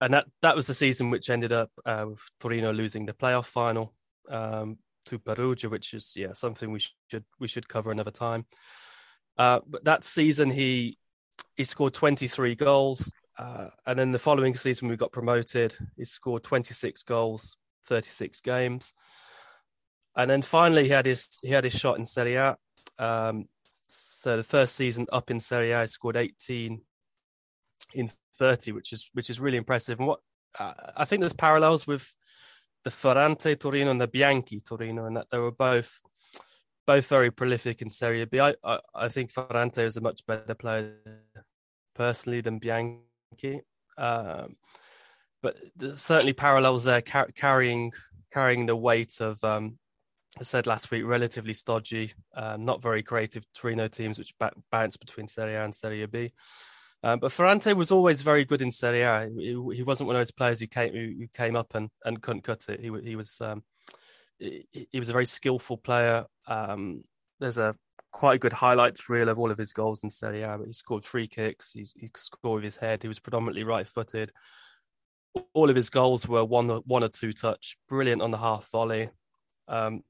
[0.00, 3.46] and that that was the season which ended up uh, with Torino losing the playoff
[3.46, 3.94] final
[4.28, 8.46] um, to Perugia, which is yeah something we should we should cover another time.
[9.38, 10.98] Uh, but that season he
[11.56, 15.74] he scored 23 goals, uh, and then the following season we got promoted.
[15.96, 18.92] He scored 26 goals, 36 games,
[20.16, 22.56] and then finally he had his he had his shot in Serie A.
[22.98, 23.46] Um,
[23.86, 26.82] so the first season up in Serie A, he scored 18
[27.94, 29.98] in 30, which is which is really impressive.
[29.98, 30.20] And what
[30.58, 32.14] uh, I think there's parallels with
[32.84, 36.00] the Ferrante Torino and the Bianchi Torino, and that they were both
[36.86, 38.40] both very prolific in Serie B.
[38.40, 40.94] I, I, I think Ferrante is a much better player
[41.94, 43.62] personally than Bianchi,
[43.96, 44.54] um,
[45.42, 45.56] but
[45.94, 47.92] certainly parallels there, car- carrying
[48.32, 49.42] carrying the weight of.
[49.42, 49.78] Um,
[50.38, 54.96] I said last week, relatively stodgy, um, not very creative Torino teams, which b- bounce
[54.96, 56.32] between Serie A and Serie B.
[57.04, 59.28] Um, but Ferrante was always very good in Serie A.
[59.36, 62.44] He, he, wasn't one of those players who came who, came up and, and couldn't
[62.44, 62.80] cut it.
[62.80, 63.62] He, he was um,
[64.38, 66.24] he, he, was a very skillful player.
[66.48, 67.04] Um,
[67.40, 67.74] there's a
[68.10, 70.56] quite a good highlights reel of all of his goals in Serie A.
[70.56, 71.74] But he scored free kicks.
[71.74, 73.02] He, he scored with his head.
[73.02, 74.32] He was predominantly right-footed.
[75.52, 77.76] All of his goals were one one or two touch.
[77.86, 79.10] Brilliant on the half volley.
[79.68, 80.04] Um,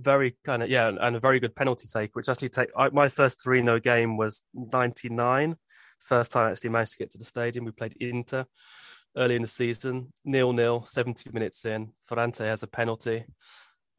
[0.00, 2.16] very kind of yeah, and a very good penalty take.
[2.16, 5.56] Which actually take I, my first Torino game was '99
[6.04, 7.64] First time I actually managed to get to the stadium.
[7.64, 8.44] We played Inter
[9.16, 11.92] early in the season, nil nil, 70 minutes in.
[11.98, 13.24] Ferrante has a penalty,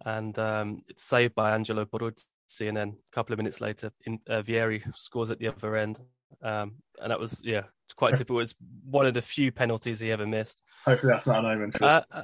[0.06, 2.68] and um, it's saved by Angelo Peruzzi.
[2.68, 6.00] And then a couple of minutes later, in, uh, Vieri scores at the other end.
[6.44, 7.64] Um, and that was, yeah,
[7.96, 8.38] quite typical.
[8.38, 8.56] It was
[8.88, 10.62] one of the few penalties he ever missed.
[10.86, 11.72] Hopefully, that's not an omen.
[11.82, 12.24] Uh, uh,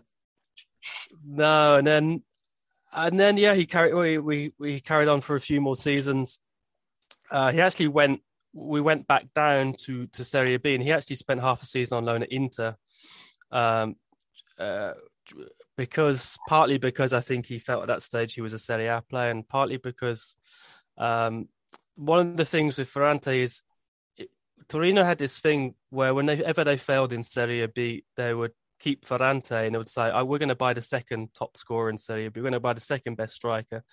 [1.25, 2.23] no, and then,
[2.93, 3.95] and then, yeah, he carried.
[3.95, 6.39] We we, we carried on for a few more seasons.
[7.31, 8.21] Uh, he actually went
[8.53, 11.97] we went back down to to Serie B, and he actually spent half a season
[11.97, 12.75] on loan at Inter,
[13.51, 13.95] um,
[14.59, 14.93] uh,
[15.77, 19.03] because partly because I think he felt at that stage he was a Serie A
[19.07, 20.35] player, and partly because
[20.97, 21.47] um,
[21.95, 23.63] one of the things with Ferrante is
[24.17, 24.29] it,
[24.67, 29.55] Torino had this thing where whenever they failed in Serie B, they would keep Ferrante
[29.55, 32.29] and they would say, "Oh, we're going to buy the second top scorer in Serie
[32.29, 32.41] B.
[32.41, 33.83] We're going to buy the second best striker."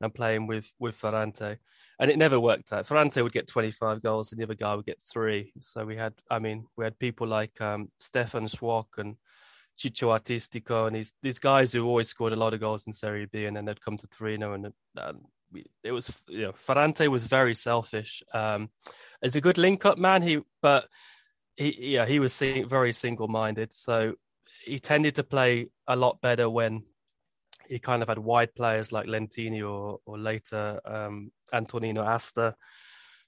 [0.00, 1.58] And playing with with Ferrante
[1.98, 2.86] and it never worked out.
[2.86, 5.52] Ferrante would get 25 goals, and the other guy would get three.
[5.60, 9.16] So we had, I mean, we had people like um, Stefan Schwoch and
[9.76, 13.26] Ciccio Artistico, and these these guys who always scored a lot of goals in Serie
[13.26, 15.22] B, and then they'd come to Torino, and um,
[15.82, 18.22] it was, you know, Ferrante was very selfish.
[18.32, 18.70] Um,
[19.22, 20.86] as a good link-up man, he, but
[21.56, 23.72] he, yeah, he was very single-minded.
[23.72, 24.14] So
[24.62, 26.84] he tended to play a lot better when
[27.68, 32.54] he kind of had wide players like Lentini or or later um, Antonino Asta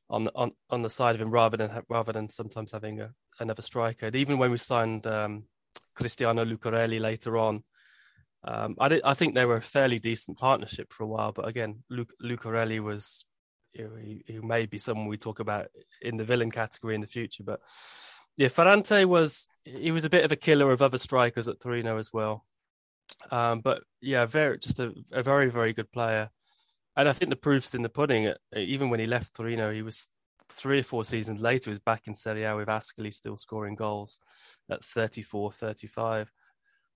[0.08, 3.12] on the, on on the side of him rather than rather than sometimes having a,
[3.38, 4.06] another striker.
[4.06, 5.44] And even when we signed um,
[5.94, 7.62] Cristiano Lucarelli later on,
[8.44, 11.32] um, I, did, I think they were a fairly decent partnership for a while.
[11.32, 13.24] But again, Luc, Lucarelli was
[13.72, 15.68] you know, he, he, may be someone we talk about
[16.00, 17.44] in the villain category in the future.
[17.44, 17.60] But
[18.36, 21.98] yeah, Ferrante was he was a bit of a killer of other strikers at Torino
[21.98, 22.44] as well.
[23.30, 26.30] Um, but yeah, very just a, a, very very good player,
[26.96, 28.32] and I think the proof's in the pudding.
[28.56, 30.08] Even when he left Torino, he was
[30.48, 31.64] three or four seasons later.
[31.66, 34.18] He was back in Serie A with Ascoli, still scoring goals
[34.70, 36.32] at 34, 35.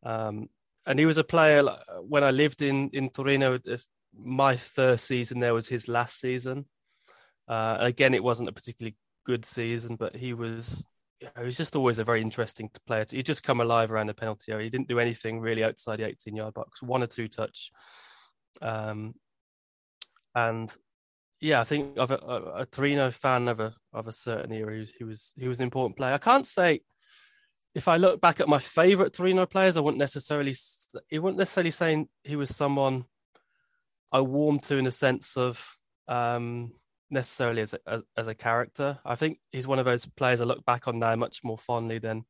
[0.03, 0.49] Um,
[0.87, 1.65] and he was a player
[2.01, 3.59] when I lived in in Torino.
[4.17, 6.67] My first season there was his last season.
[7.49, 10.87] Uh, again, it wasn't a particularly good season, but he was
[11.21, 13.05] he was just always a very interesting player.
[13.11, 14.65] He just come alive around the penalty area.
[14.65, 17.71] He didn't do anything really outside the 18 yard box, one or two touch.
[18.61, 19.15] Um,
[20.35, 20.75] and
[21.41, 24.85] yeah, I think of a, a, a Torino fan of a of a certain era,
[24.99, 26.15] he, was he was an important player.
[26.15, 26.81] I can't say
[27.75, 30.55] if I look back at my favourite Torino players, I wouldn't necessarily
[31.11, 33.05] he wouldn't necessarily saying he was someone
[34.13, 35.77] I warmed to in a sense of
[36.09, 36.73] um,
[37.15, 38.99] necessarily as a, as, as, a character.
[39.05, 41.99] I think he's one of those players I look back on now much more fondly
[41.99, 42.25] than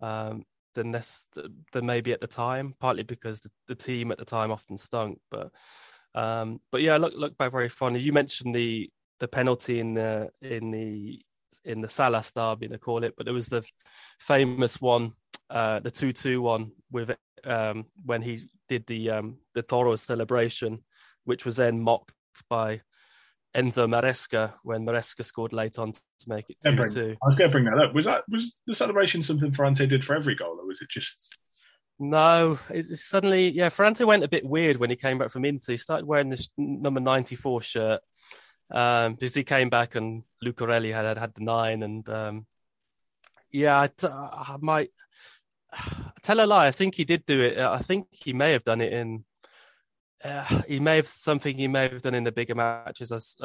[0.00, 0.44] um,
[0.74, 1.28] than this
[1.72, 2.74] than maybe at the time.
[2.78, 5.50] Partly because the, the team at the time often stunk, but
[6.14, 8.00] um, but yeah, look look back very fondly.
[8.00, 11.22] You mentioned the the penalty in the in the
[11.64, 13.64] in the Salas derby, they call it, but it was the
[14.18, 15.12] famous one,
[15.48, 20.84] uh, the two two one with um, when he did the um, the Toro celebration,
[21.24, 22.12] which was then mocked
[22.48, 22.82] by
[23.56, 26.76] Enzo Maresca when Maresca scored late on to make it 2 2.
[26.76, 27.94] I was going to bring that up.
[27.94, 31.38] Was that was the celebration something Ferrante did for every goal, or was it just.
[31.98, 35.72] No, it's suddenly, yeah, Ferrante went a bit weird when he came back from Inter.
[35.72, 38.00] He started wearing this number 94 shirt
[38.70, 41.82] um, because he came back and Lucarelli had had, had the nine.
[41.82, 42.46] And um,
[43.50, 44.90] yeah, I, t- I might
[46.22, 46.66] tell a lie.
[46.66, 47.56] I think he did do it.
[47.56, 49.24] I think he may have done it in
[50.24, 53.12] uh, he may have something he may have done in the bigger matches.
[53.12, 53.36] As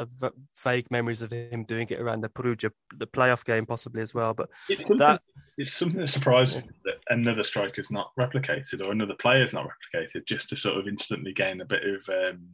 [0.62, 4.32] vague memories of him doing it around the Perugia, the playoff game, possibly as well.
[4.34, 5.22] But it's that
[5.58, 10.48] it's something that surprising that another striker's not replicated or another player's not replicated, just
[10.48, 12.08] to sort of instantly gain a bit of.
[12.08, 12.48] Um,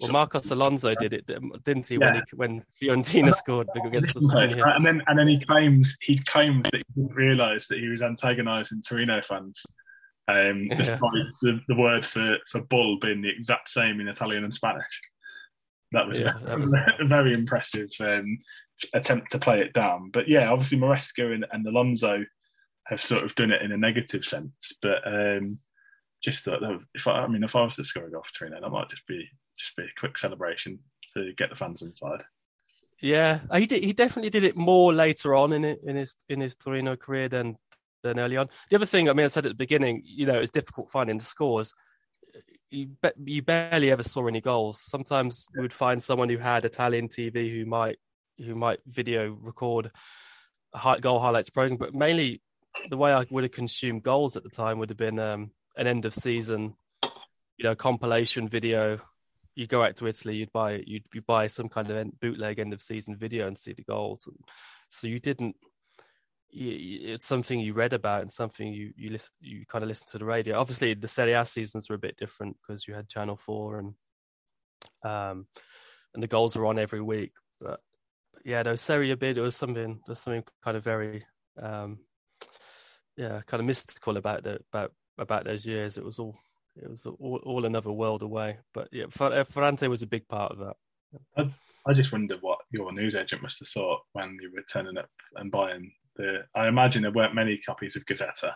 [0.00, 1.26] well, Marcos Alonso did it,
[1.64, 1.96] didn't he?
[1.96, 2.12] Yeah.
[2.12, 2.64] When he, when
[3.02, 7.16] Fiorentina scored against us, and then and then he claims he claimed that he didn't
[7.16, 9.64] realise that he was antagonising Torino fans
[10.28, 11.24] um, despite yeah.
[11.42, 15.00] the, the word for, for bull being the exact same in Italian and Spanish.
[15.92, 16.74] That was, yeah, that was...
[17.00, 18.38] a very impressive um,
[18.94, 20.10] attempt to play it down.
[20.12, 22.24] But yeah, obviously Maresca and, and Alonso
[22.86, 24.72] have sort of done it in a negative sense.
[24.82, 25.58] But um,
[26.22, 26.62] just thought,
[26.94, 28.90] if I, I mean, if I was to score a goal for Torino, that might
[28.90, 30.78] just be just be a quick celebration
[31.14, 32.22] to get the fans inside.
[33.00, 36.40] Yeah, he did, he definitely did it more later on in it, in his in
[36.40, 37.56] his Torino career than
[38.02, 38.48] than early on.
[38.70, 41.18] The other thing, I mean, I said at the beginning, you know, it's difficult finding
[41.18, 41.74] the scores.
[42.70, 44.80] You, be, you barely ever saw any goals.
[44.80, 47.98] Sometimes we would find someone who had Italian TV who might
[48.38, 49.90] who might video record
[51.00, 52.40] goal highlights program, but mainly
[52.88, 55.86] the way I would have consumed goals at the time would have been um, an
[55.86, 58.98] end of season, you know, compilation video.
[59.54, 62.72] You go out to Italy, you'd buy you'd, you'd buy some kind of bootleg end
[62.72, 64.26] of season video and see the goals.
[64.26, 64.38] And
[64.88, 65.56] so you didn't
[66.50, 70.18] it's something you read about and something you you listen you kind of listen to
[70.18, 70.58] the radio.
[70.58, 73.94] Obviously, the Serie A seasons were a bit different because you had Channel Four and
[75.04, 75.46] um
[76.14, 77.32] and the goals were on every week.
[77.60, 77.80] But,
[78.44, 81.26] yeah, those Serie B, it was something there's something kind of very
[81.60, 81.98] um
[83.16, 85.98] yeah kind of mystical about the about about those years.
[85.98, 86.36] It was all
[86.76, 88.58] it was all, all another world away.
[88.72, 90.76] But yeah, Ferrante was a big part of that.
[91.36, 91.52] I,
[91.86, 95.08] I just wonder what your news agent must have thought when you were turning up
[95.36, 98.54] and buying the I imagine there weren't many copies of Gazzetta.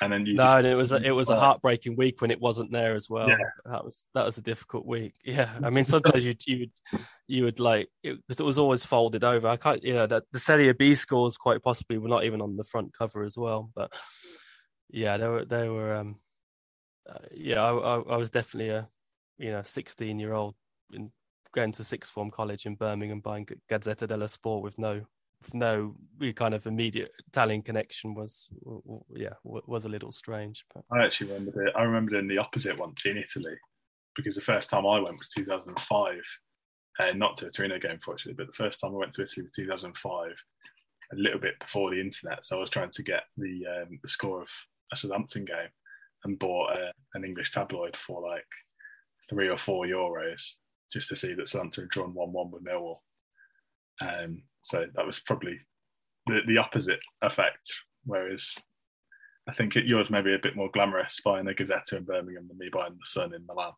[0.00, 2.40] And then you no, and it was a, it was a heartbreaking week when it
[2.40, 3.28] wasn't there as well.
[3.28, 3.36] Yeah.
[3.64, 5.14] That was that was a difficult week.
[5.24, 8.84] Yeah, I mean sometimes you you would you would like because it, it, was always
[8.84, 9.48] folded over.
[9.48, 12.56] I can't you know that the Serie B scores quite possibly were not even on
[12.56, 13.72] the front cover as well.
[13.74, 13.92] But
[14.88, 16.20] yeah, they were they were um
[17.10, 18.88] uh, yeah I, I, I was definitely a
[19.36, 20.54] you know sixteen year old
[20.92, 21.10] in
[21.52, 25.06] going to sixth form college in Birmingham buying Gazzetta dello Sport with no
[25.52, 28.48] no we kind of immediate Italian connection was
[29.10, 30.64] yeah was a little strange.
[30.74, 30.84] But.
[30.92, 31.74] I actually remember it.
[31.76, 33.56] I remember in the opposite once in Italy
[34.16, 36.20] because the first time I went was 2005,
[36.98, 39.44] uh, not to a Torino game fortunately, but the first time I went to Italy
[39.44, 40.32] was 2005,
[41.12, 42.44] a little bit before the internet.
[42.44, 44.48] So I was trying to get the um, the score of
[44.92, 45.70] a Southampton game
[46.24, 48.46] and bought a, an English tabloid for like
[49.30, 50.42] three or four euros
[50.92, 52.98] just to see that Southampton had drawn one-one with Millwall.
[54.00, 55.58] Um, so that was probably
[56.26, 57.72] the, the opposite effect.
[58.04, 58.54] Whereas
[59.48, 62.48] I think it, yours may be a bit more glamorous buying the Gazzetta in Birmingham
[62.48, 63.72] than me buying the Sun in Milan.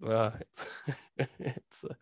[0.00, 0.68] Well, it's,
[1.38, 1.94] it's uh,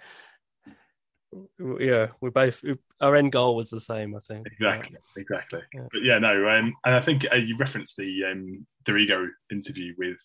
[1.81, 2.65] yeah, we both
[3.01, 4.15] our end goal was the same.
[4.15, 5.21] I think exactly, yeah.
[5.23, 5.61] exactly.
[5.75, 5.87] Yeah.
[5.93, 10.19] But yeah, no, um, and I think uh, you referenced the um, Dorigo interview with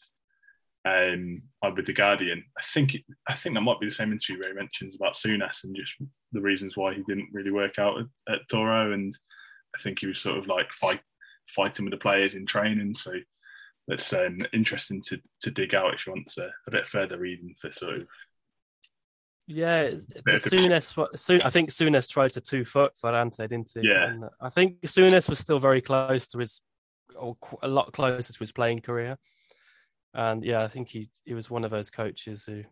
[0.85, 1.41] um,
[1.75, 2.43] with the Guardian.
[2.57, 5.63] I think I think that might be the same interview where he mentions about Souness
[5.63, 5.93] and just
[6.31, 9.17] the reasons why he didn't really work out at, at Toro, and
[9.75, 11.01] I think he was sort of like fight
[11.55, 12.95] fighting with the players in training.
[12.95, 13.13] So
[13.87, 17.55] that's um, interesting to to dig out if you want to, a bit further reading
[17.59, 18.07] for sort of
[19.51, 21.17] yeah, the Souness.
[21.17, 23.81] Soon, I think Souness tried to two foot Ferrante, didn't he?
[23.81, 24.09] Yeah.
[24.09, 26.61] And I think Souness was still very close to his,
[27.15, 29.17] or a lot closer to his playing career.
[30.13, 32.63] And yeah, I think he he was one of those coaches who,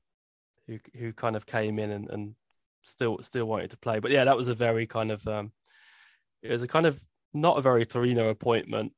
[0.67, 2.35] who who kind of came in and, and
[2.81, 3.99] still still wanted to play.
[3.99, 5.51] But yeah, that was a very kind of um,
[6.41, 6.99] it was a kind of
[7.33, 8.93] not a very Torino appointment,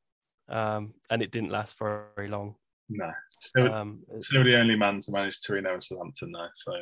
[0.47, 2.55] um, and it didn't last for very long.
[2.89, 6.47] No, still, um, still the only man to manage Torino and Southampton though.
[6.55, 6.73] So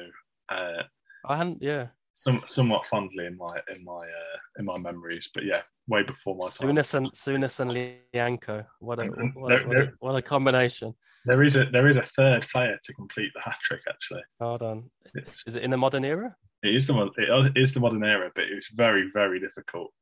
[0.49, 0.83] uh,
[1.25, 1.87] I hadn't, yeah.
[2.17, 6.36] Some, somewhat fondly in my in my uh, in my memories, but yeah, way before
[6.36, 6.69] my time.
[6.69, 8.65] Souness and Souness and Lyanco.
[8.80, 10.95] What a what, there, what, a, what a combination.
[11.25, 13.82] There is a there is a third player to complete the hat trick.
[13.88, 14.89] Actually, hold on.
[15.13, 16.36] It's, is it in the modern era?
[16.63, 19.93] It is the it is the modern era, but it's very very difficult.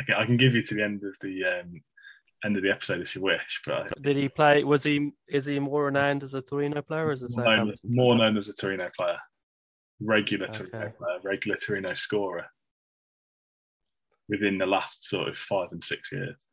[0.00, 1.82] I can, I can give you to the end of the um,
[2.46, 3.60] end of the episode if you wish.
[3.66, 4.64] But did he play?
[4.64, 7.72] Was he is he more renowned as a Torino player or as a more known,
[7.84, 9.18] more known as a Torino player?
[10.00, 10.92] Regular okay.
[11.00, 12.46] uh, regular Torino scorer
[14.28, 16.44] within the last sort of five and six years.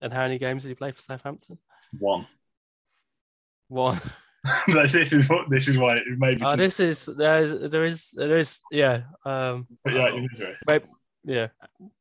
[0.00, 1.58] And how many games did he play for Southampton?
[1.98, 2.26] One.
[3.68, 3.98] One.
[4.68, 6.42] this is what this is why it maybe.
[6.44, 7.68] Oh, this is there.
[7.68, 9.02] There is there is yeah.
[9.24, 10.10] Um, but yeah,
[10.66, 10.84] maybe,
[11.24, 11.48] yeah.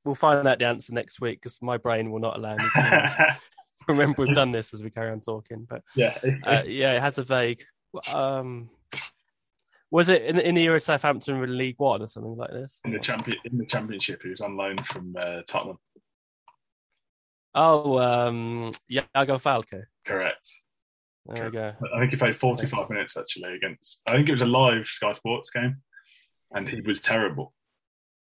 [0.03, 3.38] We'll find out the answer next week because my brain will not allow me to
[3.88, 5.65] remember we've done this as we carry on talking.
[5.67, 7.63] But yeah, uh, yeah, it has a vague
[8.08, 8.69] um,
[9.91, 12.81] was it in, in the year of Southampton in League One or something like this?
[12.86, 15.77] In the champion in the Championship, he was on loan from uh, Tottenham.
[17.53, 19.86] Oh, um, Iago Falque.
[20.05, 20.49] Correct.
[21.27, 21.71] There we go.
[21.93, 22.93] I think he played 45 okay.
[22.93, 24.01] minutes actually against.
[24.05, 25.77] I think it was a live Sky Sports game,
[26.53, 27.53] and he was terrible.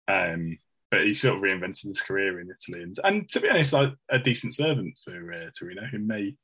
[0.08, 0.60] Um,
[0.92, 3.94] but he sort of reinvented his career in Italy, and, and to be honest, like
[4.12, 6.36] a decent servant for uh, Torino, who may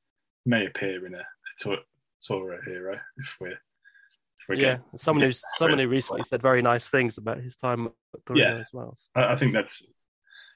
[0.46, 1.78] may appear in a, a
[2.26, 3.52] Toro hero if we're.
[3.52, 7.56] If we're yeah, getting, someone who's someone who recently said very nice things about his
[7.56, 8.94] time at Torino yeah, as well.
[8.96, 9.10] So.
[9.16, 9.84] I, I, think that's.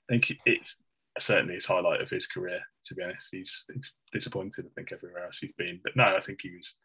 [0.10, 0.71] I think it
[1.19, 2.60] certainly his highlight of his career.
[2.86, 4.65] To be honest, he's, he's disappointed.
[4.65, 6.76] I think everywhere else he's been, but no, I think he was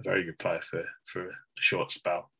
[0.00, 2.30] a very good player for for a short spell.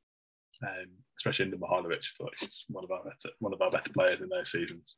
[0.62, 3.92] Um, especially under Mihajlović, I thought he's one of our better one of our better
[3.92, 4.96] players in those seasons.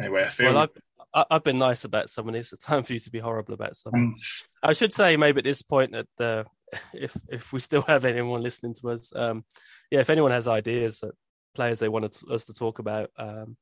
[0.00, 0.52] Anyway, I feel.
[0.52, 0.68] Well,
[1.14, 2.34] I've, I've been nice about someone.
[2.34, 4.14] It's time for you to be horrible about someone.
[4.14, 4.46] Mm.
[4.62, 6.46] I should say maybe at this point that the
[6.94, 9.44] if if we still have anyone listening to us, um,
[9.90, 11.12] yeah, if anyone has ideas, that
[11.54, 13.56] players they want us to talk about, um,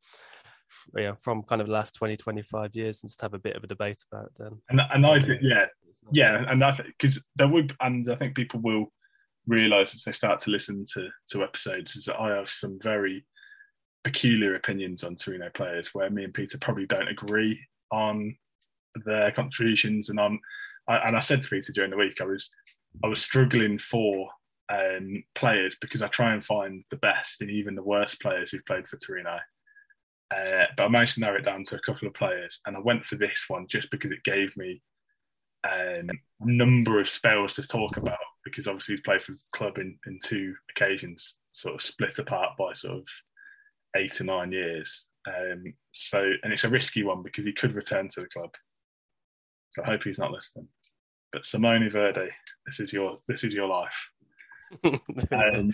[0.94, 3.56] you know, from kind of the last 20, 25 years, and just have a bit
[3.56, 4.62] of a debate about them.
[4.68, 5.66] And and I think yeah,
[6.12, 8.92] yeah, and I because there would, and I think people will
[9.46, 13.26] realize as they start to listen to to episodes is that I have some very
[14.04, 17.58] peculiar opinions on Torino players where me and Peter probably don't agree
[17.92, 18.34] on
[19.04, 20.38] their contributions and on
[20.88, 22.50] I, and I said to Peter during the week I was
[23.04, 24.28] I was struggling for
[24.70, 28.64] um, players because I try and find the best and even the worst players who've
[28.66, 29.38] played for Torino.
[30.34, 32.80] Uh, but I managed to narrow it down to a couple of players, and I
[32.80, 34.80] went for this one just because it gave me
[35.64, 36.08] um,
[36.40, 38.18] a number of spells to talk about.
[38.44, 42.56] Because obviously he's played for the club in, in two occasions, sort of split apart
[42.58, 43.04] by sort of
[43.96, 45.04] eight to nine years.
[45.26, 48.50] Um, so, and it's a risky one because he could return to the club.
[49.72, 50.68] So I hope he's not listening.
[51.32, 52.28] But Simone Verdi,
[52.66, 54.10] this is your this is your life.
[55.32, 55.70] um,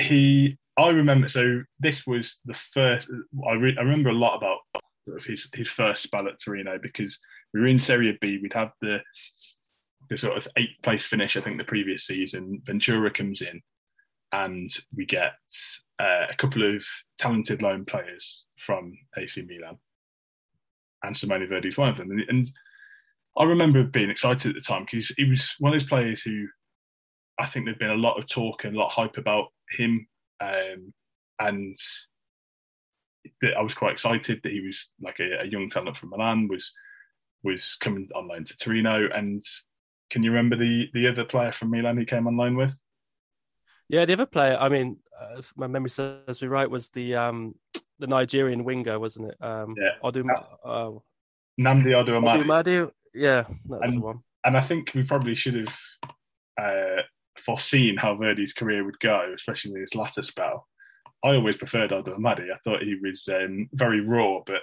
[0.00, 1.28] he, I remember.
[1.28, 3.08] So this was the first.
[3.48, 4.58] I, re, I remember a lot about
[5.06, 7.18] sort of his his first spell at Torino because
[7.52, 8.38] we were in Serie B.
[8.42, 8.98] We'd have the
[10.08, 11.36] the sort of eighth place finish.
[11.36, 12.62] I think the previous season.
[12.64, 13.60] Ventura comes in,
[14.32, 15.34] and we get
[16.00, 16.84] uh, a couple of
[17.18, 19.78] talented loan players from AC Milan,
[21.02, 22.10] and Simone Verdi is one of them.
[22.10, 22.50] And, and,
[23.36, 26.46] I remember being excited at the time because he was one of those players who
[27.36, 30.06] I think there'd been a lot of talk and a lot of hype about him,
[30.40, 30.94] um,
[31.40, 31.76] and
[33.42, 36.72] I was quite excited that he was like a, a young talent from Milan was
[37.42, 39.08] was coming online to Torino.
[39.10, 39.44] And
[40.10, 42.72] can you remember the the other player from Milan he came online with?
[43.88, 44.56] Yeah, the other player.
[44.60, 47.54] I mean, uh, if my memory serves me right, was the um,
[47.98, 49.36] the Nigerian winger, wasn't it?
[49.44, 49.90] Um, yeah.
[50.02, 50.28] Odum,
[50.64, 50.90] uh,
[51.60, 52.44] Nnamdi Oduamadi.
[52.44, 52.90] Oduamadi.
[53.12, 54.20] Yeah, that's and, the one.
[54.44, 55.78] And I think we probably should have
[56.60, 57.02] uh,
[57.44, 60.66] foreseen how Verdi's career would go, especially in his latter spell.
[61.22, 62.52] I always preferred Oduamadi.
[62.52, 64.62] I thought he was um, very raw, but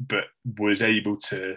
[0.00, 0.24] but
[0.58, 1.54] was able to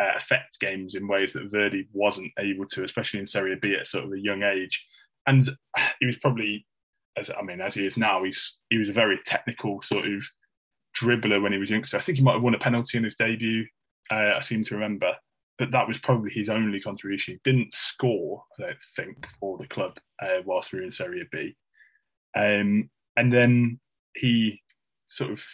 [0.00, 3.88] uh, affect games in ways that Verdi wasn't able to, especially in Serie B at
[3.88, 4.86] sort of a young age.
[5.30, 5.48] And
[6.00, 6.66] he was probably,
[7.16, 10.24] as I mean, as he is now, he's he was a very technical sort of
[11.00, 11.96] dribbler when he was younger.
[11.96, 13.64] I think he might have won a penalty in his debut.
[14.10, 15.12] Uh, I seem to remember,
[15.56, 17.34] but that was probably his only contribution.
[17.44, 21.28] He didn't score, I don't think, for the club uh, whilst we were in Serie
[21.30, 21.54] B.
[22.36, 23.78] Um, and then
[24.16, 24.60] he
[25.06, 25.44] sort of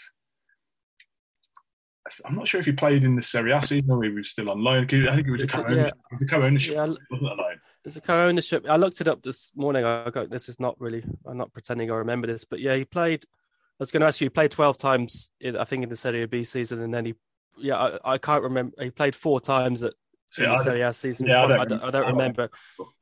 [2.25, 4.51] I'm not sure if he played in the Serie A season or he was still
[4.51, 4.85] on loan.
[4.85, 5.95] I think it was a co-ownership.
[6.11, 6.19] Yeah.
[6.19, 6.87] The co-ownership yeah.
[6.87, 7.61] wasn't a loan.
[7.85, 8.67] There's a co-ownership.
[8.69, 9.85] I looked it up this morning.
[9.85, 11.05] I got this is not really.
[11.25, 13.25] I'm not pretending I remember this, but yeah, he played.
[13.25, 14.27] I was going to ask you.
[14.27, 17.15] He played 12 times, in, I think, in the Serie B season, and then he,
[17.59, 18.75] yeah, I, I can't remember.
[18.83, 19.93] He played four times at
[20.39, 21.27] in the Serie A season.
[21.27, 22.51] Yeah, I don't, I don't, I don't remember.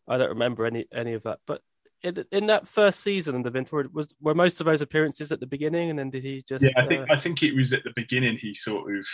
[0.07, 1.41] I don't remember any any of that.
[1.47, 1.63] But
[2.05, 5.41] in, in that first season in the Ventura, was were most of those appearances at
[5.41, 6.65] the beginning, and then did he just?
[6.65, 7.15] Yeah, I think uh...
[7.15, 8.37] I think it was at the beginning.
[8.37, 9.07] He sort of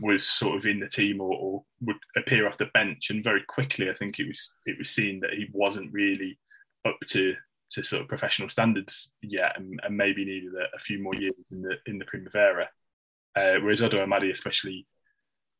[0.00, 3.42] was sort of in the team or, or, would appear off the bench, and very
[3.48, 6.38] quickly, I think it was it was seen that he wasn't really
[6.86, 7.34] up to
[7.72, 11.34] to sort of professional standards yet, and, and maybe needed a, a, few more years
[11.50, 12.68] in the in the Primavera.
[13.36, 14.86] Uh, whereas Oduamadi, especially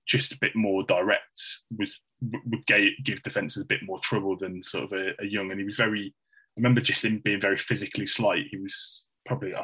[0.09, 1.41] just a bit more direct,
[1.77, 2.67] was would
[3.05, 5.51] give defenses a bit more trouble than sort of a, a, young.
[5.51, 6.15] And he was very.
[6.57, 8.47] I remember just him being very physically slight.
[8.51, 9.63] He was probably uh,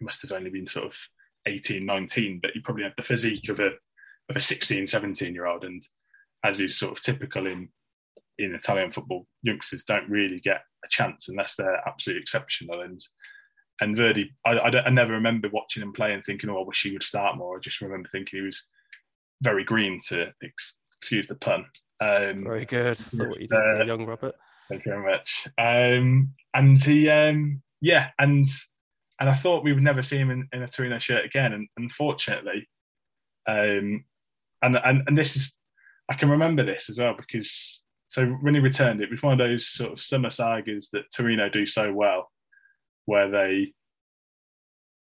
[0.00, 0.98] must have only been sort of
[1.46, 3.70] 18, 19, but he probably had the physique of a
[4.28, 5.64] of a 16, 17 year old.
[5.64, 5.82] And
[6.44, 7.68] as is sort of typical in
[8.38, 12.82] in Italian football, youngsters don't really get a chance unless they're absolutely exceptional.
[12.82, 13.00] And
[13.80, 16.82] and Verdi, I, I, I, never remember watching him play and thinking, oh, I wish
[16.82, 17.56] he would start more.
[17.56, 18.62] I just remember thinking he was
[19.42, 21.66] very green to excuse the pun.
[22.00, 22.96] Um, very good.
[22.96, 24.34] So what you did uh, young Robert.
[24.68, 25.46] Thank you very much.
[25.58, 28.46] Um, and he, um, yeah, and
[29.20, 31.52] and I thought we would never see him in, in a Torino shirt again.
[31.52, 32.68] And unfortunately,
[33.48, 34.04] um,
[34.62, 35.54] and and and this is,
[36.10, 39.38] I can remember this as well because so when he returned, it was one of
[39.38, 42.30] those sort of summer sagas that Torino do so well,
[43.06, 43.72] where they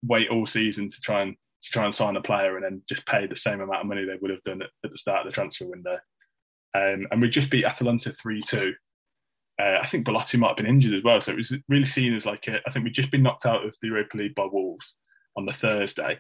[0.04, 3.06] wait all season to try and to try and sign a player and then just
[3.06, 5.32] pay the same amount of money they would have done at, at the start of
[5.32, 5.98] the transfer window.
[6.74, 8.74] Um, and we just beat Atalanta 3 2.
[9.62, 11.22] Uh, I think Belotti might have been injured as well.
[11.22, 13.66] So it was really seen as like, a, I think we'd just been knocked out
[13.66, 14.96] of the Europa League by Wolves
[15.38, 16.20] on the Thursday.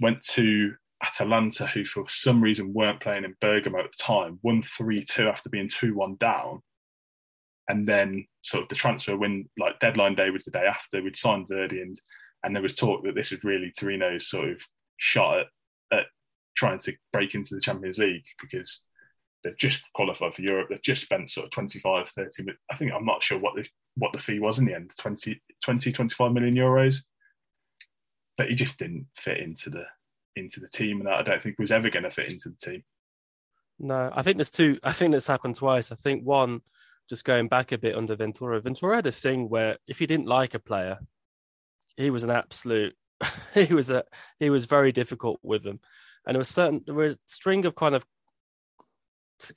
[0.00, 4.62] Went to Atalanta, who for some reason weren't playing in Bergamo at the time, won
[4.62, 6.60] 3 2 after being 2 1 down.
[7.68, 11.02] And then, sort of, the transfer win, like deadline day was the day after.
[11.02, 11.98] We'd signed Verdi, and,
[12.42, 14.62] and there was talk that this was really Torino's sort of
[14.96, 15.46] shot at,
[15.92, 16.06] at
[16.56, 18.80] trying to break into the Champions League because
[19.42, 20.68] they've just qualified for Europe.
[20.70, 23.64] They've just spent sort of 25, 30, I think I'm not sure what the
[23.96, 26.96] what the fee was in the end, 20, 20 25 million euros.
[28.36, 29.84] But he just didn't fit into the
[30.36, 32.82] into the team, and I don't think was ever going to fit into the team.
[33.78, 34.78] No, I think there's two.
[34.82, 35.92] I think that's happened twice.
[35.92, 36.62] I think one,
[37.08, 38.60] just going back a bit under Ventura.
[38.60, 40.98] Ventura had a thing where if he didn't like a player,
[41.96, 42.96] he was an absolute.
[43.54, 44.04] he was a
[44.38, 45.80] he was very difficult with them,
[46.26, 48.04] and there was certain there was a string of kind of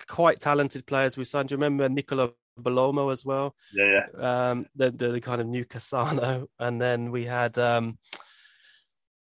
[0.07, 1.49] quite talented players we signed.
[1.49, 3.55] Do you remember Nicola Bellomo as well?
[3.74, 4.49] Yeah, yeah.
[4.49, 7.97] Um, the, the, the kind of new Cassano, and then we had um,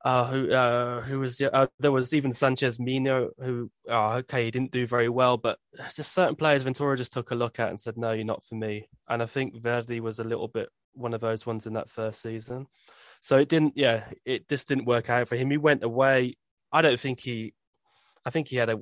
[0.03, 4.51] uh, who uh, who was uh, there was even Sanchez Mino who oh, okay he
[4.51, 5.59] didn't do very well, but
[5.95, 8.55] just certain players Ventura just took a look at and said no, you're not for
[8.55, 8.87] me.
[9.07, 12.21] And I think Verdi was a little bit one of those ones in that first
[12.21, 12.67] season.
[13.21, 15.49] So it didn't, yeah, it just didn't work out for him.
[15.49, 16.35] He went away.
[16.71, 17.53] I don't think he,
[18.25, 18.81] I think he had a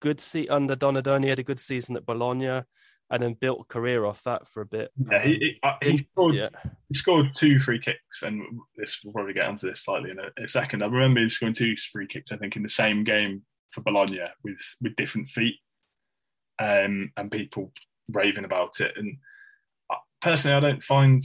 [0.00, 2.64] good seat under Donadoni, He had a good season at Bologna,
[3.10, 4.90] and then built a career off that for a bit.
[5.10, 6.34] Yeah, he, he, uh, he scored.
[6.34, 6.48] Yeah.
[6.88, 8.42] He scored two free kicks, and
[8.76, 10.82] this we'll probably get onto this slightly in a, in a second.
[10.82, 12.32] I remember him scoring two free kicks.
[12.32, 15.56] I think in the same game for Bologna with with different feet,
[16.60, 17.72] um, and people
[18.08, 18.92] raving about it.
[18.96, 19.18] And
[19.90, 21.22] uh, personally, I don't find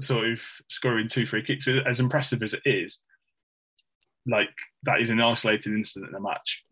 [0.00, 3.00] sort of scoring two free kicks as impressive as it is.
[4.26, 4.50] Like
[4.82, 6.62] that is an isolated incident in a match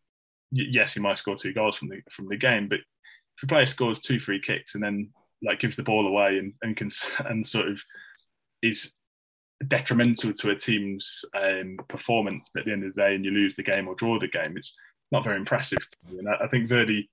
[0.55, 3.67] yes, he might score two goals from the from the game, but if a player
[3.67, 5.11] scores two free kicks and then
[5.43, 6.91] like gives the ball away and and can
[7.27, 7.81] and sort of
[8.63, 8.93] is
[9.69, 13.55] detrimental to a team's um, performance at the end of the day and you lose
[13.55, 14.75] the game or draw the game, it's
[15.13, 15.79] not very impressive.
[16.09, 17.09] And I, I think Verdi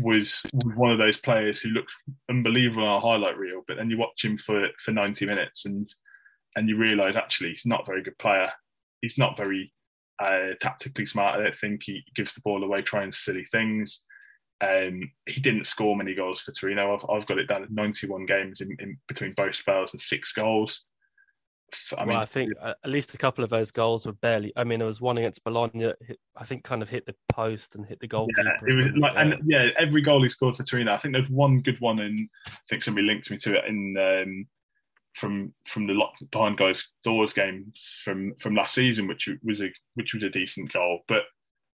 [0.00, 0.42] was
[0.74, 1.92] one of those players who looked
[2.30, 5.92] unbelievable on a highlight reel, but then you watch him for, for 90 minutes and
[6.56, 8.50] and you realise actually he's not a very good player.
[9.00, 9.72] He's not very
[10.20, 11.38] uh, tactically smart.
[11.38, 14.00] I don't think he gives the ball away trying silly things.
[14.60, 16.94] Um, he didn't score many goals for Torino.
[16.94, 20.32] I've, I've got it down at 91 games in, in between both spells and six
[20.32, 20.82] goals.
[21.96, 24.52] I mean, well, I think at least a couple of those goals were barely.
[24.56, 25.92] I mean, there was one against Bologna.
[26.36, 28.56] I think kind of hit the post and hit the goalkeeper.
[28.66, 30.92] Yeah, like, and yeah, every goal he scored for Torino.
[30.92, 33.96] I think there's one good one, and I think somebody linked me to it in
[33.98, 34.46] um,
[35.14, 36.00] from from the
[36.30, 40.72] behind guys doors games from from last season, which was a which was a decent
[40.72, 41.00] goal.
[41.08, 41.22] But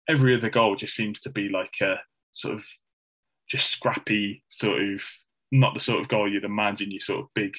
[0.08, 1.96] every other goal just seems to be like a
[2.32, 2.64] sort of
[3.48, 5.02] just scrappy sort of
[5.52, 7.52] not the sort of goal you'd imagine you sort of big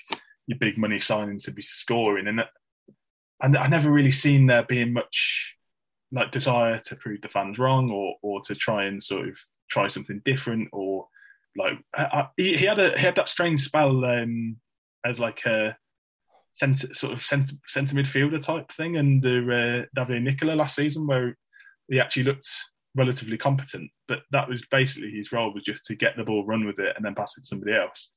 [0.48, 2.28] your big money signing to be scoring.
[2.28, 2.42] And
[3.42, 5.56] and I never really seen there being much
[6.12, 9.38] like desire to prove the fans wrong or or to try and sort of
[9.70, 11.08] try something different or
[11.58, 14.58] like I, he, he, had a he had that strange spell um,
[15.06, 15.76] as like a
[16.54, 21.38] center sort of center, center midfielder type thing under uh, Davide Nicola last season where
[21.90, 22.48] he actually looked
[22.96, 26.66] relatively competent but that was basically his role was just to get the ball run
[26.66, 28.12] with it and then pass it to somebody else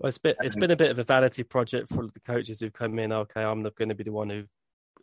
[0.00, 2.70] well, it's been it's been a bit of a vanity project for the coaches who
[2.70, 3.12] come in.
[3.12, 4.44] Okay, I'm not going to be the one who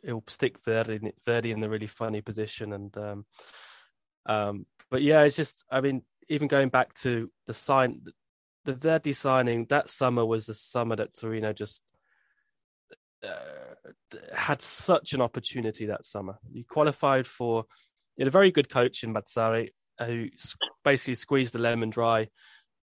[0.04, 3.26] will stick Verdi, Verdi in the really funny position, and um,
[4.26, 8.02] um, but yeah, it's just I mean, even going back to the sign,
[8.66, 11.84] the Verdi signing that summer was the summer that Torino just
[13.24, 16.40] uh, had such an opportunity that summer.
[16.52, 17.66] You qualified for
[18.16, 19.70] you had a very good coach in Mazzarri
[20.04, 20.30] who
[20.84, 22.30] basically squeezed the lemon dry,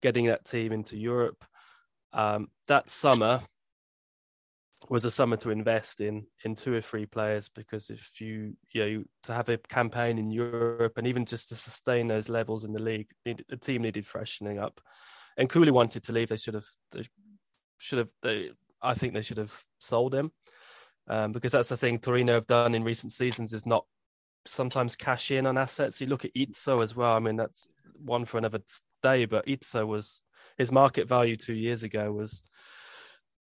[0.01, 1.45] getting that team into Europe.
[2.13, 3.41] Um, that summer
[4.89, 8.83] was a summer to invest in in two or three players because if you you
[8.83, 12.73] know to have a campaign in Europe and even just to sustain those levels in
[12.73, 14.81] the league, the team needed freshening up.
[15.37, 16.29] And Nkoulou wanted to leave.
[16.29, 17.03] They should have they
[17.77, 18.51] should have they
[18.81, 20.31] I think they should have sold him
[21.07, 23.85] um, because that's the thing Torino have done in recent seasons is not
[24.45, 26.01] sometimes cash in on assets.
[26.01, 27.15] You look at Izzo as well.
[27.15, 27.67] I mean that's
[28.03, 28.61] one for another
[29.03, 30.21] day, but Izzo was
[30.61, 32.43] his market value two years ago was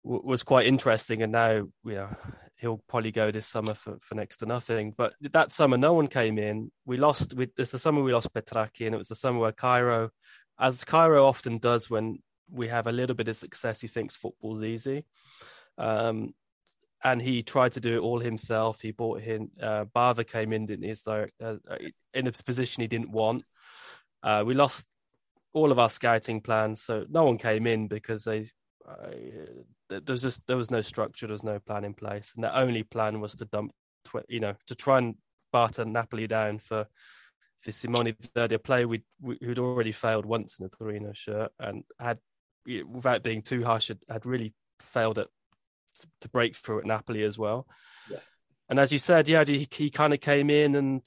[0.02, 2.16] was quite interesting, and now you know
[2.56, 4.94] he'll probably go this summer for, for next to nothing.
[4.96, 6.70] But that summer, no one came in.
[6.84, 7.34] We lost.
[7.34, 10.10] We, it's the summer we lost Petrachi, and it was the summer where Cairo,
[10.58, 12.18] as Cairo often does when
[12.50, 15.04] we have a little bit of success, he thinks football's easy.
[15.78, 16.34] Um,
[17.02, 18.80] and he tried to do it all himself.
[18.82, 19.50] He bought in.
[19.60, 19.86] Uh,
[20.24, 20.94] came in, didn't he?
[21.02, 21.56] Direct, uh,
[22.12, 23.44] in a position he didn't want.
[24.22, 24.86] Uh, we lost
[25.52, 26.82] all of our scouting plans.
[26.82, 28.48] So no one came in because they
[28.88, 29.10] uh,
[29.88, 32.56] there was just there was no structure, there was no plan in place, and the
[32.56, 33.72] only plan was to dump,
[34.04, 35.16] tw- you know, to try and
[35.52, 36.86] barter Napoli down for
[37.58, 41.84] for Simone Verdi, a player we who'd already failed once in a Torino shirt and
[41.98, 42.18] had,
[42.66, 45.28] without being too harsh, had, had really failed at
[46.20, 47.66] to break through at Napoli as well.
[48.10, 48.18] Yeah.
[48.68, 51.02] And as you said, yeah, he, he kind of came in and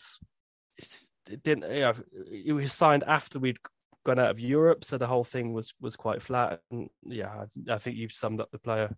[0.78, 1.74] it didn't.
[1.74, 1.94] You know,
[2.30, 3.58] he was signed after we'd
[4.04, 6.62] gone out of Europe, so the whole thing was was quite flat.
[6.72, 8.96] And yeah, I, I think you've summed up the player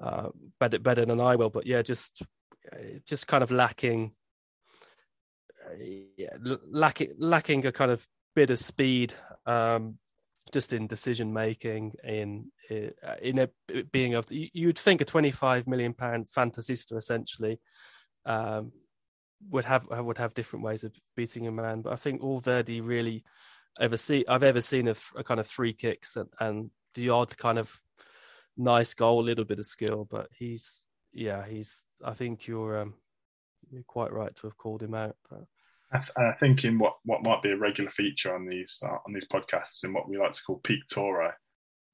[0.00, 0.28] uh,
[0.60, 1.50] better better than I will.
[1.50, 2.22] But yeah, just
[3.06, 4.12] just kind of lacking,
[6.16, 6.36] yeah,
[6.70, 9.14] lacking lacking a kind of bit of speed,
[9.46, 9.98] um,
[10.52, 12.50] just in decision making, in
[13.22, 13.48] in a
[13.92, 14.58] being able to.
[14.58, 17.60] You'd think a twenty five million pound fantasista essentially.
[18.26, 18.72] Um,
[19.50, 22.80] would have would have different ways of beating a man, but I think all Verdi
[22.80, 23.24] really
[23.80, 27.36] ever see I've ever seen a, a kind of free kicks and, and, the odd
[27.36, 27.80] kind of
[28.56, 31.84] nice goal, a little bit of skill, but he's yeah, he's.
[32.04, 32.94] I think you're um,
[33.70, 35.16] you're quite right to have called him out.
[35.30, 35.44] But.
[35.92, 39.12] I, I think in what, what might be a regular feature on these uh, on
[39.12, 41.32] these podcasts in what we like to call peak Toro,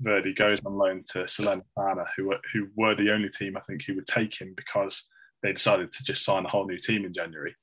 [0.00, 3.84] Verdi goes on loan to Salernitana, who were, who were the only team I think
[3.84, 5.04] who would take him because
[5.42, 7.54] they decided to just sign a whole new team in January,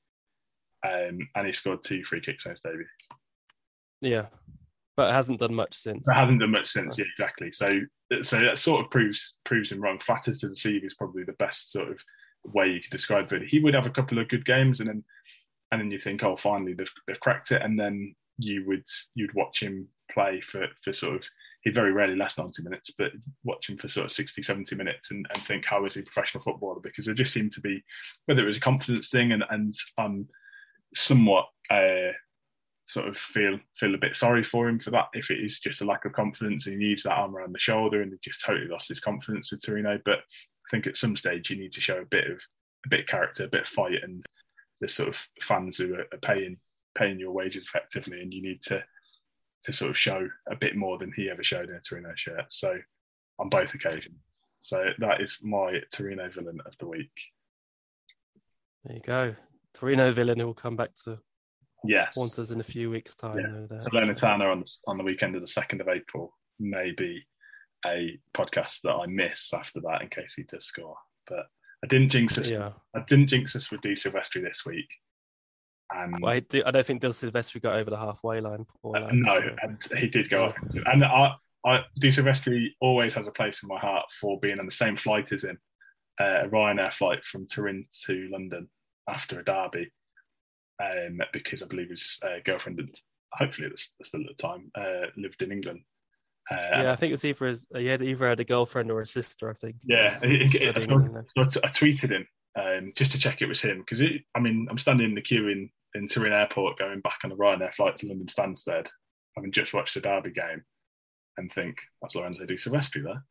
[0.86, 2.86] um, and he scored two free kicks on his debut.
[4.02, 4.26] Yeah,
[4.96, 6.06] but it hasn't done much since.
[6.06, 7.52] It hasn't done much since, yeah, exactly.
[7.52, 7.80] So,
[8.22, 9.98] so that sort of proves proves him wrong.
[9.98, 11.98] Flatters to deceive is probably the best sort of
[12.52, 13.48] way you could describe it.
[13.48, 15.04] He would have a couple of good games, and then
[15.70, 18.84] and then you think, oh, finally they've, they've cracked it, and then you would
[19.14, 21.24] you'd watch him play for for sort of
[21.62, 23.12] he very rarely lasts 90 minutes, but
[23.44, 26.02] watch him for sort of 60, 70 minutes and, and think, how is he a
[26.02, 26.80] professional footballer?
[26.82, 27.82] Because there just seemed to be,
[28.26, 30.26] whether it was a confidence thing and, and um,
[30.92, 32.10] somewhat uh,
[32.84, 35.80] sort of feel feel a bit sorry for him for that if it is just
[35.82, 38.44] a lack of confidence and he needs that arm around the shoulder and he just
[38.44, 39.98] totally lost his confidence with Torino.
[40.04, 42.38] But I think at some stage you need to show a bit of
[42.86, 44.24] a bit of character, a bit of fight, and
[44.80, 46.56] the sort of fans who are, are paying
[46.96, 48.82] paying your wages effectively, and you need to
[49.64, 52.46] to sort of show a bit more than he ever showed in a Torino shirt.
[52.52, 52.76] So
[53.38, 54.16] on both occasions.
[54.60, 57.10] So that is my Torino villain of the week.
[58.84, 59.36] There you go.
[59.74, 61.20] Torino villain who will come back to
[61.84, 62.14] yes.
[62.14, 63.38] haunt us in a few weeks' time.
[63.38, 63.78] Yeah.
[63.78, 67.22] Salernitana on the, on the weekend of the 2nd of April may be
[67.86, 70.96] a podcast that I miss after that in case he does score.
[71.26, 71.46] But
[71.84, 72.48] I didn't jinx us.
[72.48, 72.70] Yeah.
[72.94, 74.88] I didn't jinx us with De Silvestri this week.
[75.94, 78.66] And well, I, don't think De Silvestri got over the halfway line.
[78.84, 79.56] Uh, no, so.
[79.62, 80.56] and he did go up.
[80.86, 81.34] And I,
[81.66, 84.96] I, De Silvestri always has a place in my heart for being on the same
[84.96, 85.58] flight as him,
[86.20, 88.68] uh, a Ryanair flight from Turin to London
[89.08, 89.90] after a derby,
[90.82, 92.80] um, because I believe his uh, girlfriend,
[93.32, 95.80] hopefully still at the time, uh, lived in England.
[96.50, 99.00] Uh, yeah, I think it was either his, he had either had a girlfriend or
[99.00, 99.48] a sister.
[99.48, 99.76] I think.
[99.84, 102.26] Yeah, so I, t- I tweeted him
[102.58, 104.02] um, just to check it was him because
[104.34, 107.36] I mean I'm standing in the queue in in Turin Airport going back on the
[107.36, 108.88] Ryanair flight to London Stansted,
[109.36, 110.64] having just watched the Derby game,
[111.36, 113.24] and think that's Lorenzo De Silvestri there.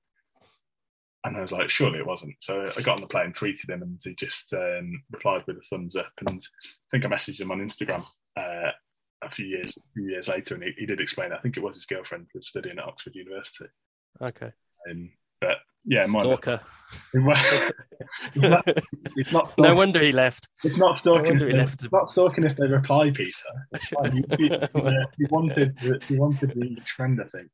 [1.24, 2.36] And I was like, surely it wasn't.
[2.40, 5.62] So I got on the plane, tweeted him, and he just um, replied with a
[5.70, 6.12] thumbs up.
[6.20, 8.04] And I think I messaged him on Instagram
[8.38, 8.72] uh,
[9.22, 11.32] a few years, a few years later, and he, he, did explain.
[11.32, 13.70] I think it was his girlfriend who was studying at Oxford University.
[14.20, 14.52] Okay.
[14.90, 16.62] Um, but yeah, stalker.
[19.16, 19.58] it's not.
[19.58, 20.48] no wonder he left.
[20.64, 21.38] It's not stalking.
[21.38, 23.34] No if they, it's not stalking if they reply, Peter.
[24.12, 24.58] He, he,
[25.18, 27.50] he, wanted he wanted the trend, I think.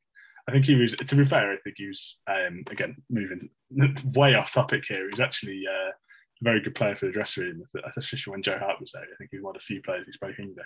[0.48, 0.96] I think he was.
[0.96, 2.18] To be fair, I think he was.
[2.28, 3.50] Um, again, moving
[4.14, 5.04] way off topic here.
[5.06, 7.64] He was actually uh, a very good player for the dressing room,
[7.98, 9.04] especially when Joe Hart was there.
[9.04, 10.66] I think he was one of the few players who spoke English.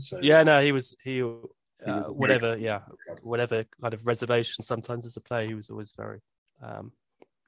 [0.00, 0.94] So, yeah, no, he was.
[1.02, 2.80] He, uh, whatever, yeah,
[3.22, 4.62] whatever kind of reservation.
[4.62, 6.20] Sometimes as a player, he was always very
[6.62, 6.92] um,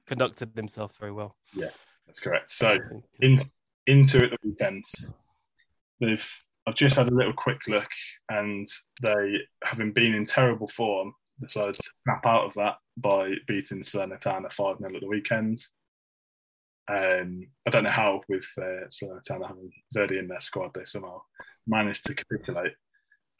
[0.05, 1.35] conducted himself very well.
[1.53, 1.69] Yeah,
[2.07, 2.51] that's correct.
[2.51, 2.77] So
[3.19, 3.49] in
[3.87, 4.85] into it the weekend,
[5.99, 6.29] they've
[6.67, 7.89] I've just had a little quick look,
[8.29, 8.67] and
[9.01, 14.53] they, having been in terrible form, decided to snap out of that by beating Salernitana
[14.53, 15.63] 5 0 at the weekend.
[16.87, 21.21] Um, I don't know how, with uh, Salernitana having Verdi in their squad, they somehow
[21.65, 22.73] managed to capitulate.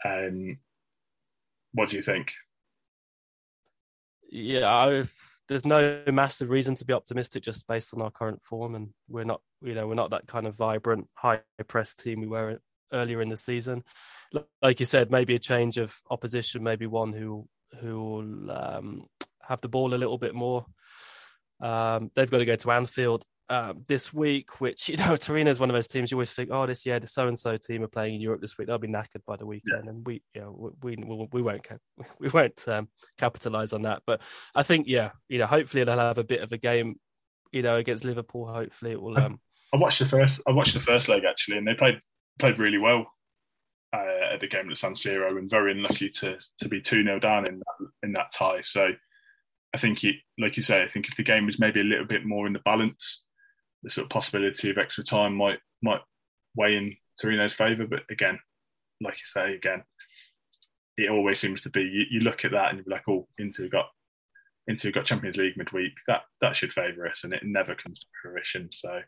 [0.04, 0.58] Um,
[1.74, 2.32] what do you think?
[4.32, 5.14] Yeah, I've,
[5.48, 9.26] there's no massive reason to be optimistic just based on our current form, and we're
[9.26, 12.60] not, you know, we're not that kind of vibrant, high press team we were
[12.92, 13.84] earlier in the season.
[14.62, 17.48] Like you said, maybe a change of opposition, maybe one who
[17.80, 19.06] who will um,
[19.42, 20.66] have the ball a little bit more.
[21.62, 25.60] Um, they've got to go to Anfield uh, this week, which you know Torino is
[25.60, 27.84] one of those teams you always think, oh, this year the so and so team
[27.84, 28.68] are playing in Europe this week.
[28.68, 29.90] They'll be knackered by the weekend, yeah.
[29.90, 31.68] and we, you know, we we, we won't
[32.20, 32.88] we won't um,
[33.18, 34.04] capitalize on that.
[34.08, 34.22] But
[34.56, 36.96] I think, yeah, you know, hopefully they'll have a bit of a game,
[37.52, 38.48] you know, against Liverpool.
[38.48, 39.18] Hopefully it will.
[39.18, 39.40] Um...
[39.74, 40.42] I watched the first.
[40.48, 42.00] I watched the first leg actually, and they played
[42.42, 43.06] played really well
[43.94, 47.20] uh, at the game at San Siro and very unlucky to to be 2 0
[47.20, 48.62] down in that, in that tie.
[48.62, 48.90] So
[49.74, 52.06] I think, it, like you say, I think if the game was maybe a little
[52.06, 53.24] bit more in the balance,
[53.84, 56.02] the sort of possibility of extra time might might
[56.56, 57.86] weigh in Torino's favour.
[57.88, 58.40] But again,
[59.02, 59.84] like you say, again,
[60.98, 63.68] it always seems to be you, you look at that and you're like, oh, Inter
[63.70, 63.86] got
[64.68, 65.94] Inter got Champions League midweek.
[66.08, 68.70] That that should favour us, and it never comes to fruition.
[68.72, 69.00] So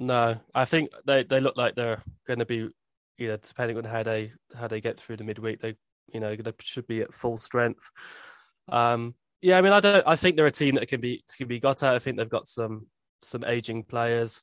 [0.00, 2.70] no, I think they, they look like they're going to be,
[3.18, 5.76] you know, depending on how they how they get through the midweek, they
[6.12, 7.90] you know they should be at full strength.
[8.70, 10.06] Um, yeah, I mean, I don't.
[10.06, 11.94] I think they're a team that can be can be got at.
[11.94, 12.86] I think they've got some
[13.20, 14.40] some aging players.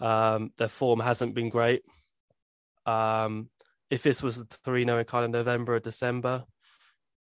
[0.00, 1.82] Um, their form hasn't been great.
[2.86, 3.50] Um,
[3.90, 6.44] if this was the Torino in kind of November or December,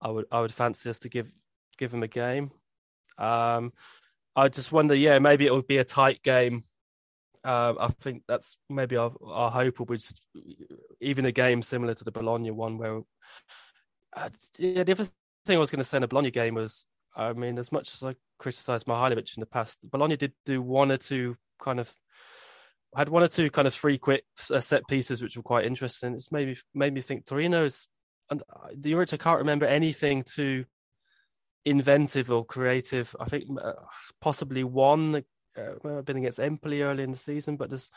[0.01, 1.31] I would I would fancy us to give
[1.77, 2.51] give them a game.
[3.17, 3.71] Um,
[4.35, 6.65] I just wonder, yeah, maybe it would be a tight game
[7.43, 10.21] uh, I think that's maybe our, our hope will be just,
[11.01, 13.01] even a game similar to the Bologna one, where
[14.15, 14.95] uh, the other
[15.45, 16.85] thing I was going to say in the Bologna game was,
[17.15, 20.91] I mean, as much as I criticised Mihajlović in the past, Bologna did do one
[20.91, 21.93] or two kind of
[22.95, 26.13] had one or two kind of free quick uh, set pieces which were quite interesting.
[26.13, 27.87] It's maybe made me think Torino's
[28.29, 30.65] and uh, the I can't remember anything too
[31.65, 33.15] inventive or creative.
[33.19, 33.73] I think uh,
[34.21, 35.23] possibly one
[35.57, 37.89] uh, been against Empoli early in the season, but there's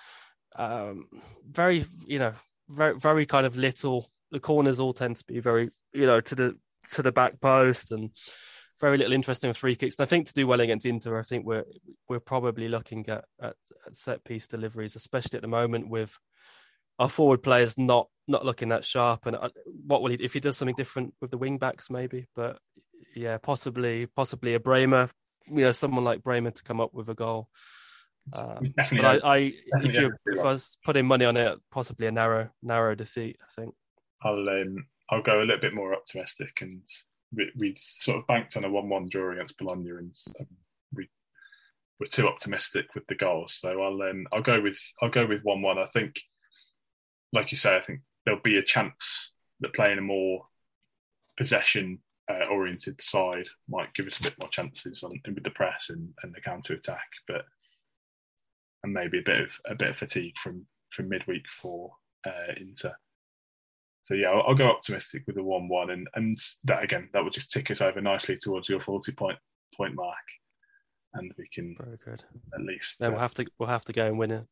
[0.57, 1.07] um,
[1.49, 2.33] very, you know,
[2.69, 4.11] very, very kind of little.
[4.31, 6.59] The corners all tend to be very, you know, to the
[6.91, 8.11] to the back post and
[8.81, 9.97] very little interesting with free kicks.
[9.99, 11.65] And I think to do well against Inter, I think we're
[12.09, 16.19] we're probably looking at, at, at set piece deliveries, especially at the moment with
[16.99, 19.27] our forward players not not looking that sharp.
[19.27, 19.51] And uh,
[19.87, 22.27] what will he if he does something different with the wing backs, maybe?
[22.35, 22.59] But
[23.15, 25.11] yeah, possibly possibly a Bremer
[25.49, 27.49] you know someone like Bremer to come up with a goal.
[28.33, 30.39] Um, definitely but I, I definitely if you has to do if.
[30.41, 33.39] I was putting money on it, possibly a narrow narrow defeat.
[33.43, 33.75] I think.
[34.23, 36.83] I'll um, I'll go a little bit more optimistic, and
[37.33, 40.47] we, we sort of banked on a one-one draw against Bologna, and um,
[40.93, 41.09] we
[42.01, 43.59] were too optimistic with the goals.
[43.61, 45.79] So I'll um, I'll go with I'll go with one-one.
[45.79, 46.21] I think,
[47.33, 50.43] like you say, I think there'll be a chance that playing a more
[51.37, 52.01] possession
[52.31, 56.09] uh, oriented side might give us a bit more chances on with the press and,
[56.23, 57.45] and the counter attack, but
[58.83, 61.93] and maybe a bit of a bit of fatigue from from midweek for
[62.27, 62.95] uh, Inter.
[64.03, 67.31] So yeah, I'll, I'll go optimistic with a one-one, and and that again that will
[67.31, 69.39] just tick us over nicely towards your forty point
[69.77, 70.15] point mark,
[71.15, 72.23] and we can Very good.
[72.55, 72.97] at least.
[72.99, 74.47] Then uh, we'll have to we'll have to go and win it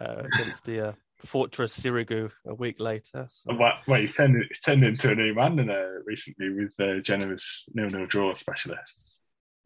[0.00, 3.26] uh, against the uh, Fortress Sirigu a week later.
[3.28, 3.54] So.
[3.54, 7.00] well, well, he's turned, he's turned into a new man and, uh, recently with uh,
[7.02, 9.18] Genoa's nil-nil draw specialists.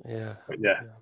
[0.09, 0.35] Yeah.
[0.49, 0.95] But yeah, Yeah.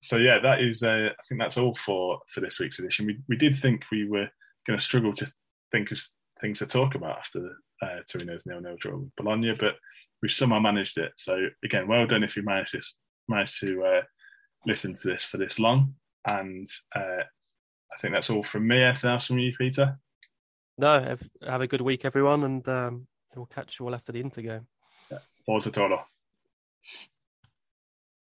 [0.00, 0.82] so yeah, that is.
[0.82, 3.06] Uh, I think that's all for for this week's edition.
[3.06, 4.28] We we did think we were
[4.66, 5.30] going to struggle to
[5.72, 6.00] think of
[6.40, 9.74] things to talk about after uh, Torino's nil-nil draw with Bologna, but
[10.22, 11.12] we somehow managed it.
[11.16, 12.96] So again, well done if you managed this
[13.28, 14.02] managed to uh,
[14.66, 15.94] listen to this for this long.
[16.26, 17.22] And uh,
[17.92, 18.82] I think that's all from me.
[18.82, 19.98] Anything else from you, Peter?
[20.78, 24.20] No, have, have a good week, everyone, and um, we'll catch you all after the
[24.20, 24.66] Inter game.
[25.44, 26.04] Forza Toro.